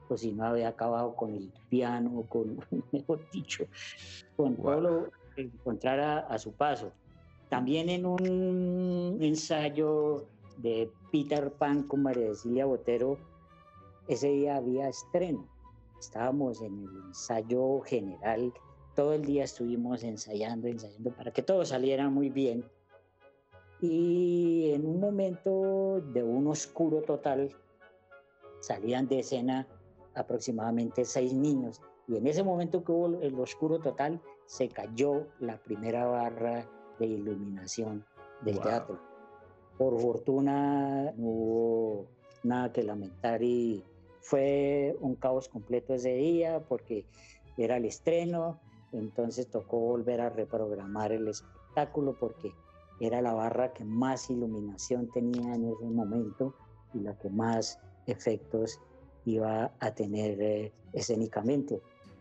pues 0.06 0.20
si 0.20 0.32
no 0.32 0.44
había 0.44 0.68
acabado 0.68 1.14
con 1.16 1.34
el 1.34 1.52
piano, 1.68 2.24
con, 2.28 2.60
mejor 2.92 3.28
dicho, 3.32 3.66
con 4.36 4.56
todo 4.56 4.80
lo 4.80 5.10
que 5.34 5.42
encontrara 5.42 6.20
a 6.20 6.38
su 6.38 6.52
paso. 6.52 6.92
También 7.48 7.88
en 7.88 8.06
un 8.06 9.18
ensayo 9.20 10.26
de 10.58 10.90
Peter 11.10 11.52
Pan 11.52 11.82
con 11.84 12.02
María 12.02 12.28
Cecilia 12.28 12.66
Botero, 12.66 13.18
ese 14.08 14.28
día 14.28 14.56
había 14.56 14.88
estreno. 14.88 15.46
Estábamos 15.98 16.60
en 16.60 16.84
el 16.84 16.96
ensayo 17.06 17.80
general, 17.80 18.52
todo 18.94 19.14
el 19.14 19.24
día 19.24 19.44
estuvimos 19.44 20.02
ensayando, 20.04 20.68
ensayando 20.68 21.10
para 21.12 21.32
que 21.32 21.42
todo 21.42 21.64
saliera 21.64 22.08
muy 22.10 22.30
bien. 22.30 22.64
Y 23.80 24.70
en 24.72 24.86
un 24.86 25.00
momento 25.00 26.00
de 26.12 26.22
un 26.22 26.46
oscuro 26.46 27.02
total, 27.02 27.54
salían 28.60 29.08
de 29.08 29.20
escena 29.20 29.66
aproximadamente 30.14 31.04
seis 31.04 31.32
niños. 31.32 31.80
Y 32.06 32.16
en 32.16 32.26
ese 32.26 32.42
momento 32.42 32.84
que 32.84 32.92
hubo 32.92 33.20
el 33.20 33.38
oscuro 33.40 33.78
total, 33.78 34.20
se 34.46 34.68
cayó 34.68 35.26
la 35.40 35.56
primera 35.58 36.06
barra 36.06 36.68
de 36.98 37.06
iluminación 37.06 38.04
del 38.42 38.60
teatro 38.60 39.13
por 39.78 40.00
fortuna 40.00 41.12
no 41.16 41.26
hubo 41.26 42.06
nada 42.42 42.72
que 42.72 42.82
lamentar 42.82 43.42
y 43.42 43.82
fue 44.20 44.96
un 45.00 45.16
caos 45.16 45.48
completo 45.48 45.94
ese 45.94 46.14
día 46.14 46.60
porque 46.60 47.06
era 47.56 47.76
el 47.76 47.84
estreno, 47.84 48.60
entonces 48.92 49.48
tocó 49.48 49.78
volver 49.78 50.20
a 50.20 50.30
reprogramar 50.30 51.12
el 51.12 51.28
espectáculo 51.28 52.16
porque 52.18 52.52
era 53.00 53.20
la 53.20 53.34
barra 53.34 53.72
que 53.72 53.84
más 53.84 54.30
iluminación 54.30 55.08
tenía 55.12 55.54
en 55.54 55.70
ese 55.70 55.84
momento 55.84 56.54
y 56.94 57.00
la 57.00 57.18
que 57.18 57.28
más 57.28 57.78
efectos 58.06 58.80
iba 59.24 59.72
a 59.80 59.94
tener 59.94 60.40
eh, 60.40 60.72
escénicamente. 60.92 61.80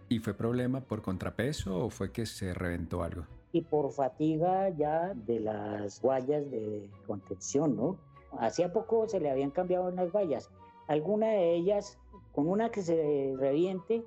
¿Y 0.10 0.20
fue 0.20 0.34
problema 0.34 0.82
por 0.82 1.02
contrapeso 1.02 1.86
o 1.86 1.90
fue 1.90 2.12
que 2.12 2.26
se 2.26 2.54
reventó 2.54 3.04
algo? 3.04 3.26
Y 3.54 3.62
por 3.62 3.92
fatiga 3.92 4.70
ya 4.70 5.14
de 5.14 5.40
las 5.40 6.02
vallas 6.02 6.50
de 6.50 6.90
contención, 7.06 7.78
¿no? 7.78 7.98
Hacía 8.40 8.74
poco 8.74 9.08
se 9.08 9.20
le 9.20 9.30
habían 9.30 9.52
cambiado 9.52 9.88
unas 9.88 10.12
vallas. 10.12 10.50
Alguna 10.88 11.28
de 11.28 11.54
ellas, 11.54 12.00
con 12.34 12.50
una 12.50 12.72
que 12.72 12.82
se 12.82 13.36
reviente, 13.38 14.04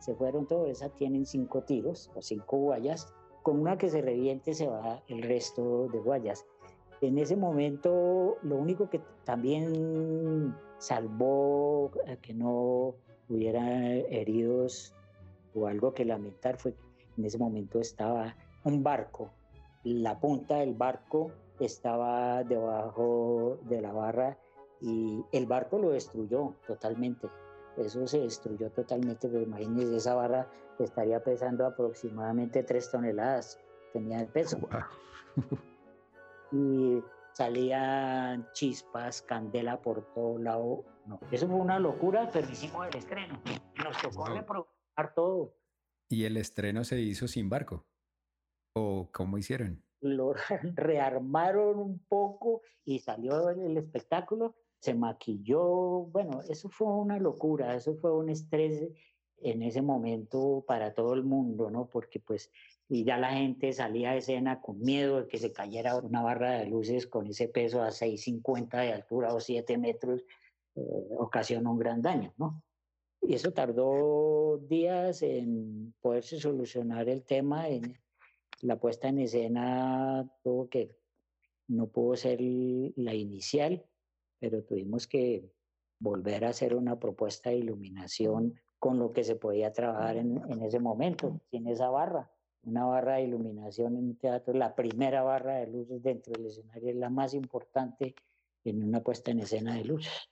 se 0.00 0.16
fueron 0.16 0.46
todas, 0.46 0.68
esas 0.68 0.92
tienen 0.94 1.26
cinco 1.26 1.62
tiros 1.62 2.10
o 2.16 2.22
cinco 2.22 2.66
vallas. 2.66 3.14
Con 3.44 3.60
una 3.60 3.78
que 3.78 3.88
se 3.88 4.02
reviente 4.02 4.52
se 4.52 4.66
va 4.66 5.00
el 5.06 5.22
resto 5.22 5.86
de 5.88 6.00
vallas. 6.00 6.44
En 7.00 7.18
ese 7.18 7.36
momento, 7.36 8.36
lo 8.42 8.56
único 8.56 8.90
que 8.90 9.00
también 9.24 10.56
salvó 10.78 11.92
que 12.20 12.34
no 12.34 12.96
hubiera 13.28 13.94
heridos 13.94 14.92
o 15.54 15.68
algo 15.68 15.94
que 15.94 16.04
lamentar 16.04 16.56
fue 16.56 16.72
que 16.72 16.80
en 17.16 17.24
ese 17.24 17.38
momento 17.38 17.78
estaba 17.78 18.34
un 18.68 18.82
barco. 18.82 19.30
La 19.84 20.20
punta 20.20 20.56
del 20.56 20.74
barco 20.74 21.32
estaba 21.58 22.44
debajo 22.44 23.58
de 23.62 23.80
la 23.80 23.92
barra 23.92 24.38
y 24.80 25.24
el 25.32 25.46
barco 25.46 25.78
lo 25.78 25.90
destruyó 25.90 26.54
totalmente. 26.66 27.28
Eso 27.76 28.06
se 28.06 28.20
destruyó 28.20 28.70
totalmente, 28.70 29.28
pero 29.28 29.42
imagínense, 29.42 29.96
esa 29.96 30.14
barra 30.14 30.48
estaría 30.78 31.22
pesando 31.22 31.66
aproximadamente 31.66 32.62
tres 32.62 32.90
toneladas, 32.90 33.58
tenía 33.92 34.20
el 34.20 34.28
peso. 34.28 34.58
y 36.52 37.02
salían 37.32 38.48
chispas, 38.52 39.22
candela 39.22 39.80
por 39.80 40.02
todo 40.12 40.38
lado. 40.38 40.84
No, 41.06 41.20
eso 41.30 41.46
fue 41.46 41.56
una 41.56 41.78
locura, 41.78 42.28
pero 42.32 42.48
hicimos 42.50 42.86
el 42.88 42.96
estreno. 42.96 43.40
Nos 43.82 44.02
tocó 44.02 44.26
reprogramar 44.26 45.14
todo. 45.14 45.54
¿Y 46.08 46.24
el 46.24 46.36
estreno 46.36 46.84
se 46.84 47.00
hizo 47.00 47.28
sin 47.28 47.48
barco? 47.48 47.86
¿O 48.78 49.08
cómo 49.12 49.38
hicieron? 49.38 49.82
Lo 50.00 50.32
rearmaron 50.76 51.78
un 51.78 51.98
poco 52.08 52.62
y 52.84 53.00
salió 53.00 53.50
el 53.50 53.76
espectáculo, 53.76 54.54
se 54.80 54.94
maquilló, 54.94 56.04
bueno, 56.12 56.40
eso 56.48 56.68
fue 56.68 56.86
una 56.88 57.18
locura, 57.18 57.74
eso 57.74 57.94
fue 57.96 58.16
un 58.16 58.30
estrés 58.30 58.88
en 59.38 59.62
ese 59.62 59.82
momento 59.82 60.64
para 60.66 60.94
todo 60.94 61.14
el 61.14 61.24
mundo, 61.24 61.70
¿no? 61.70 61.88
Porque 61.88 62.20
pues 62.20 62.50
y 62.88 63.04
ya 63.04 63.18
la 63.18 63.32
gente 63.32 63.72
salía 63.72 64.12
de 64.12 64.18
escena 64.18 64.60
con 64.60 64.80
miedo 64.80 65.20
de 65.20 65.28
que 65.28 65.38
se 65.38 65.52
cayera 65.52 65.96
una 65.96 66.22
barra 66.22 66.52
de 66.52 66.66
luces 66.66 67.06
con 67.06 67.26
ese 67.26 67.48
peso 67.48 67.82
a 67.82 67.88
6,50 67.88 68.80
de 68.80 68.92
altura 68.92 69.34
o 69.34 69.40
7 69.40 69.76
metros, 69.76 70.24
eh, 70.74 71.60
un 71.64 71.78
gran 71.78 72.00
daño, 72.00 72.32
¿no? 72.38 72.62
Y 73.20 73.34
eso 73.34 73.52
tardó 73.52 74.58
días 74.68 75.22
en 75.22 75.92
poderse 76.00 76.38
solucionar 76.38 77.08
el 77.08 77.24
tema, 77.24 77.68
en, 77.68 77.98
la 78.60 78.78
puesta 78.78 79.08
en 79.08 79.18
escena 79.18 80.30
tuvo 80.42 80.68
que, 80.68 80.96
no 81.68 81.88
pudo 81.88 82.16
ser 82.16 82.40
la 82.40 83.14
inicial, 83.14 83.84
pero 84.38 84.62
tuvimos 84.62 85.06
que 85.06 85.52
volver 85.98 86.44
a 86.44 86.50
hacer 86.50 86.74
una 86.74 86.98
propuesta 86.98 87.50
de 87.50 87.56
iluminación 87.56 88.58
con 88.78 88.98
lo 88.98 89.12
que 89.12 89.24
se 89.24 89.36
podía 89.36 89.72
trabajar 89.72 90.16
en, 90.16 90.62
ese 90.62 90.78
momento, 90.78 91.40
sin 91.50 91.66
esa 91.66 91.90
barra. 91.90 92.30
Una 92.62 92.84
barra 92.84 93.16
de 93.16 93.24
iluminación 93.24 93.96
en 93.96 94.04
un 94.04 94.16
teatro, 94.16 94.54
la 94.54 94.74
primera 94.74 95.22
barra 95.22 95.56
de 95.56 95.66
luces 95.66 96.02
dentro 96.02 96.32
del 96.32 96.46
escenario 96.46 96.90
es 96.90 96.96
la 96.96 97.10
más 97.10 97.34
importante 97.34 98.14
en 98.64 98.82
una 98.82 99.02
puesta 99.02 99.30
en 99.30 99.40
escena 99.40 99.74
de 99.74 99.84
luces. 99.84 100.30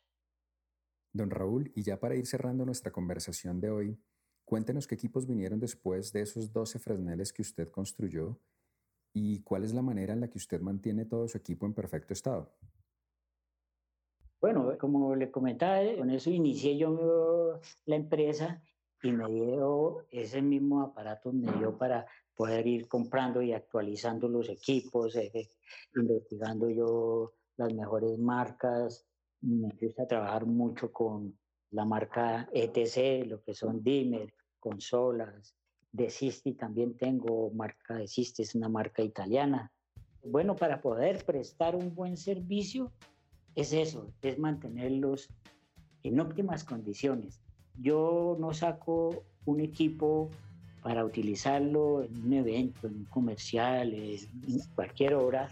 Don 1.13 1.31
Raúl, 1.31 1.73
y 1.75 1.83
ya 1.83 1.99
para 1.99 2.15
ir 2.15 2.27
cerrando 2.27 2.65
nuestra 2.65 2.93
conversación 2.93 3.61
de 3.61 3.71
hoy, 3.71 3.99
cuéntenos 4.47 4.87
qué 4.87 4.95
equipos 4.95 5.27
vinieron 5.27 5.61
después 5.61 6.13
de 6.13 6.23
esos 6.23 6.53
12 6.53 6.79
Fresneles 6.79 7.33
que 7.33 7.43
usted 7.43 7.69
construyó 7.69 8.41
y 9.13 9.43
cuál 9.43 9.65
es 9.65 9.75
la 9.75 9.83
manera 9.83 10.15
en 10.15 10.21
la 10.21 10.29
que 10.29 10.39
usted 10.39 10.61
mantiene 10.61 11.05
todo 11.05 11.29
su 11.29 11.37
equipo 11.37 11.67
en 11.67 11.75
perfecto 11.75 12.15
estado. 12.15 12.55
Bueno, 14.41 14.79
como 14.79 15.15
le 15.17 15.31
comentaba, 15.31 15.81
con 15.99 16.11
eso 16.11 16.31
inicié 16.31 16.79
yo 16.79 17.61
la 17.87 17.97
empresa 17.97 18.63
y 19.03 19.11
me 19.11 19.29
dio 19.29 20.07
ese 20.11 20.41
mismo 20.41 20.83
aparato, 20.83 21.33
me 21.33 21.51
dio 21.53 21.77
para 21.77 22.07
poder 22.35 22.67
ir 22.67 22.87
comprando 22.87 23.43
y 23.43 23.53
actualizando 23.53 24.29
los 24.29 24.49
equipos, 24.49 25.17
eh, 25.17 25.51
investigando 25.95 26.71
yo 26.71 27.33
las 27.57 27.73
mejores 27.73 28.19
marcas, 28.19 29.07
me 29.41 29.69
gusta 29.81 30.07
trabajar 30.07 30.47
mucho 30.47 30.93
con 30.93 31.37
la 31.71 31.85
marca 31.85 32.49
ETC, 32.53 33.27
lo 33.27 33.43
que 33.43 33.55
son 33.55 33.83
dimmer, 33.83 34.33
consolas. 34.61 35.55
De 35.93 36.11
Sisti 36.11 36.55
también 36.55 36.97
tengo 36.97 37.51
marca 37.51 37.95
de 37.95 38.07
Sisti, 38.07 38.43
es 38.43 38.55
una 38.55 38.69
marca 38.69 39.03
italiana. 39.03 39.73
Bueno, 40.23 40.57
para 40.57 40.81
poder 40.81 41.25
prestar 41.25 41.77
un 41.77 41.95
buen 41.95 42.17
servicio 42.17 42.93
es 43.55 43.73
eso, 43.73 44.13
es 44.23 44.39
mantenerlos 44.39 45.29
en 46.03 46.21
óptimas 46.21 46.65
condiciones. 46.65 47.41
Yo 47.81 48.37
no 48.39 48.53
saco 48.53 49.25
un 49.47 49.61
equipo 49.61 50.31
para 50.83 51.05
utilizarlo 51.05 52.03
en 52.03 52.25
un 52.25 52.33
evento, 52.33 52.87
en 52.87 52.97
un 52.97 53.05
comercial, 53.07 53.93
en 53.95 54.61
cualquier 54.75 55.15
hora, 55.15 55.49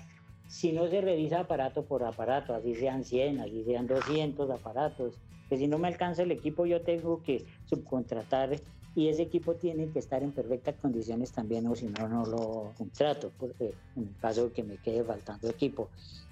si 0.49 0.73
no 0.73 0.87
se 0.89 1.01
revisa 1.01 1.41
aparato 1.41 1.85
por 1.85 2.05
aparato, 2.05 2.55
así 2.55 2.75
sean 2.75 3.05
100, 3.05 3.41
así 3.41 3.65
sean 3.65 3.87
200 3.87 4.51
aparatos, 4.51 5.19
que 5.49 5.59
si 5.59 5.69
no 5.69 5.79
me 5.79 5.89
alcanza 5.89 6.23
el 6.23 6.33
equipo 6.33 6.67
yo 6.67 6.83
tengo 6.83 7.23
que 7.23 7.45
subcontratar 7.67 8.61
y 8.97 9.09
ese 9.09 9.23
equipo 9.23 9.55
tiene 9.55 9.89
que 9.91 9.99
estar 9.99 10.23
en 10.23 10.33
perfectas 10.33 10.77
condiciones 10.77 11.33
también 11.33 11.67
o 11.67 11.75
si 11.75 11.87
no, 11.87 12.09
no 12.09 12.25
lo 12.25 12.73
contrato, 12.79 13.33
porque 13.39 13.75
en 13.97 14.05
el 14.05 14.17
caso 14.21 14.47
de 14.47 14.53
que 14.53 14.63
me 14.63 14.77
quede 14.77 15.03
faltando 15.03 15.49
equipo. 15.49 15.89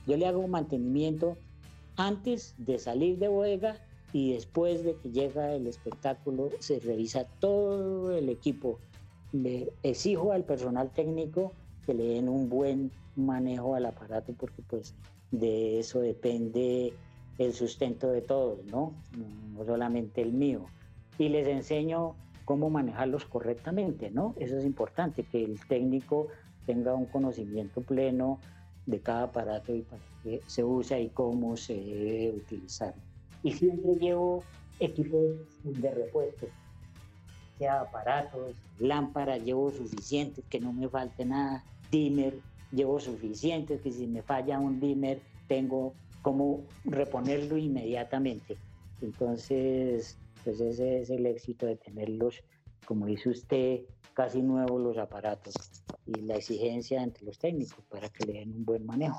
Yo 0.07 0.17
le 0.17 0.27
hago 0.27 0.47
mantenimiento 0.47 1.37
antes 1.97 2.55
de 2.59 2.79
salir 2.79 3.19
de 3.19 3.29
bodega 3.29 3.77
y 4.13 4.35
después 4.35 4.85
de 4.85 4.95
que 4.97 5.11
llega 5.11 5.55
el 5.55 5.67
espectáculo 5.67 6.51
se 6.61 6.79
revisa 6.79 7.25
todo 7.41 8.17
el 8.17 8.29
equipo. 8.29 8.79
Le 9.33 9.73
exijo 9.83 10.33
al 10.33 10.45
personal 10.45 10.91
técnico 10.91 11.53
que 11.85 11.95
le 11.95 12.05
den 12.05 12.29
un 12.29 12.49
buen 12.49 12.93
manejo 13.17 13.75
al 13.75 13.87
aparato 13.87 14.35
porque 14.35 14.63
pues 14.63 14.95
de 15.33 15.81
eso 15.81 16.01
depende 16.01 16.93
el 17.39 17.53
sustento 17.53 18.11
de 18.11 18.23
todos, 18.23 18.65
¿no? 18.67 18.95
No 19.55 19.65
solamente 19.65 20.23
el 20.23 20.33
mío. 20.33 20.67
Y 21.19 21.29
les 21.29 21.47
enseño 21.47 22.15
cómo 22.45 22.71
manejarlos 22.71 23.25
correctamente, 23.25 24.11
¿no? 24.11 24.35
Eso 24.39 24.59
es 24.59 24.65
importante, 24.65 25.25
que 25.25 25.45
el 25.45 25.61
técnico 25.67 26.29
tenga 26.67 26.95
un 26.95 27.07
conocimiento 27.07 27.81
pleno 27.81 28.39
de 28.87 29.01
cada 29.01 29.25
aparato 29.25 29.75
y 29.75 29.83
para 29.83 30.03
qué 30.23 30.41
se 30.47 30.65
usa 30.65 30.99
y 30.99 31.09
cómo 31.09 31.57
se 31.57 31.75
debe 31.75 32.31
utilizar. 32.37 32.95
Y 33.43 33.53
siempre 33.53 33.95
llevo 33.95 34.43
equipos 34.81 35.37
de 35.63 35.91
repuesto, 35.91 36.47
sea 37.59 37.83
aparatos, 37.83 38.55
lámparas, 38.79 39.43
llevo 39.45 39.71
suficientes, 39.71 40.45
que 40.49 40.61
no 40.61 40.73
me 40.73 40.89
falte 40.89 41.25
nada, 41.25 41.65
dimmer, 41.91 42.35
llevo 42.73 42.99
suficientes, 42.99 43.81
que 43.81 43.93
si 43.93 44.07
me 44.07 44.23
falla 44.23 44.59
un 44.59 44.81
dimmer 44.81 45.21
tengo 45.47 45.95
como 46.23 46.65
reponerlo 46.85 47.57
inmediatamente. 47.57 48.57
Entonces, 49.03 50.17
pues 50.45 50.61
ese 50.61 51.03
es 51.03 51.11
el 51.11 51.27
éxito 51.27 51.67
de 51.67 51.77
tenerlos, 51.77 52.43
como 52.87 53.07
dice 53.07 53.29
usted, 53.29 53.81
casi 54.15 54.43
nuevos 54.43 54.81
los 54.81 54.99
aparatos 54.99 55.55
y 56.07 56.21
la 56.23 56.37
exigencia 56.37 57.03
entre 57.03 57.25
los 57.25 57.39
técnicos 57.39 57.85
para 57.91 58.09
que 58.09 58.25
le 58.27 58.35
den 58.35 58.53
un 58.55 58.65
buen 58.65 58.87
manejo. 58.87 59.19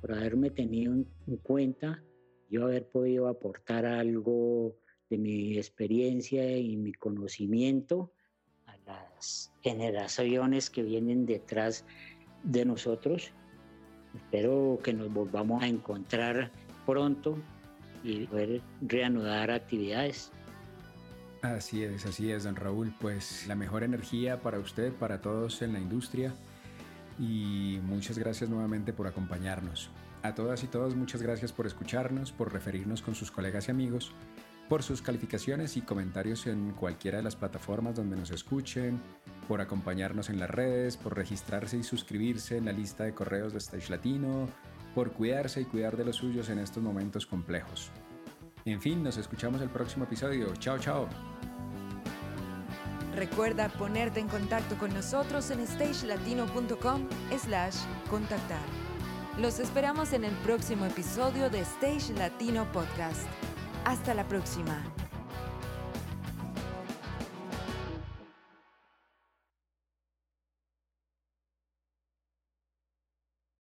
por 0.00 0.14
haberme 0.14 0.48
tenido 0.48 0.94
en 0.94 1.36
cuenta, 1.42 2.02
yo 2.50 2.64
haber 2.64 2.86
podido 2.86 3.28
aportar 3.28 3.86
algo 3.86 4.76
de 5.10 5.18
mi 5.18 5.56
experiencia 5.56 6.56
y 6.56 6.76
mi 6.76 6.92
conocimiento 6.92 8.12
las 8.86 9.52
generaciones 9.62 10.70
que 10.70 10.82
vienen 10.82 11.26
detrás 11.26 11.84
de 12.42 12.64
nosotros. 12.64 13.32
Espero 14.14 14.78
que 14.82 14.92
nos 14.92 15.12
volvamos 15.12 15.62
a 15.62 15.66
encontrar 15.66 16.50
pronto 16.86 17.36
y 18.04 18.28
reanudar 18.80 19.50
actividades. 19.50 20.30
Así 21.42 21.82
es, 21.82 22.06
así 22.06 22.30
es, 22.30 22.44
don 22.44 22.56
Raúl. 22.56 22.94
Pues 23.00 23.46
la 23.46 23.54
mejor 23.54 23.82
energía 23.82 24.40
para 24.40 24.58
usted, 24.58 24.92
para 24.92 25.20
todos 25.20 25.60
en 25.62 25.72
la 25.72 25.80
industria. 25.80 26.32
Y 27.18 27.80
muchas 27.82 28.18
gracias 28.18 28.48
nuevamente 28.48 28.92
por 28.92 29.06
acompañarnos. 29.06 29.90
A 30.22 30.34
todas 30.34 30.64
y 30.64 30.66
todos, 30.66 30.96
muchas 30.96 31.22
gracias 31.22 31.52
por 31.52 31.66
escucharnos, 31.66 32.32
por 32.32 32.52
referirnos 32.52 33.02
con 33.02 33.14
sus 33.14 33.30
colegas 33.30 33.68
y 33.68 33.70
amigos 33.70 34.12
por 34.68 34.82
sus 34.82 35.02
calificaciones 35.02 35.76
y 35.76 35.82
comentarios 35.82 36.46
en 36.46 36.72
cualquiera 36.72 37.18
de 37.18 37.24
las 37.24 37.36
plataformas 37.36 37.94
donde 37.94 38.16
nos 38.16 38.30
escuchen, 38.30 39.00
por 39.48 39.60
acompañarnos 39.60 40.28
en 40.28 40.40
las 40.40 40.50
redes, 40.50 40.96
por 40.96 41.16
registrarse 41.16 41.76
y 41.76 41.82
suscribirse 41.82 42.56
en 42.56 42.64
la 42.64 42.72
lista 42.72 43.04
de 43.04 43.14
correos 43.14 43.52
de 43.52 43.58
Stage 43.58 43.90
Latino, 43.90 44.48
por 44.94 45.12
cuidarse 45.12 45.60
y 45.60 45.64
cuidar 45.64 45.96
de 45.96 46.04
los 46.04 46.16
suyos 46.16 46.48
en 46.48 46.58
estos 46.58 46.82
momentos 46.82 47.26
complejos. 47.26 47.90
En 48.64 48.80
fin, 48.80 49.02
nos 49.02 49.16
escuchamos 49.16 49.60
el 49.60 49.68
próximo 49.68 50.04
episodio. 50.04 50.52
Chao, 50.56 50.78
chao. 50.78 51.08
Recuerda 53.14 53.68
ponerte 53.68 54.20
en 54.20 54.28
contacto 54.28 54.76
con 54.76 54.92
nosotros 54.92 55.50
en 55.50 55.66
stagelatino.com 55.66 57.08
slash 57.38 57.76
contactar. 58.10 58.85
Los 59.38 59.58
esperamos 59.58 60.14
en 60.14 60.24
el 60.24 60.32
próximo 60.36 60.86
episodio 60.86 61.50
de 61.50 61.60
Stage 61.60 62.14
Latino 62.14 62.72
Podcast. 62.72 63.26
Hasta 63.84 64.14
la 64.14 64.26
próxima. 64.26 64.82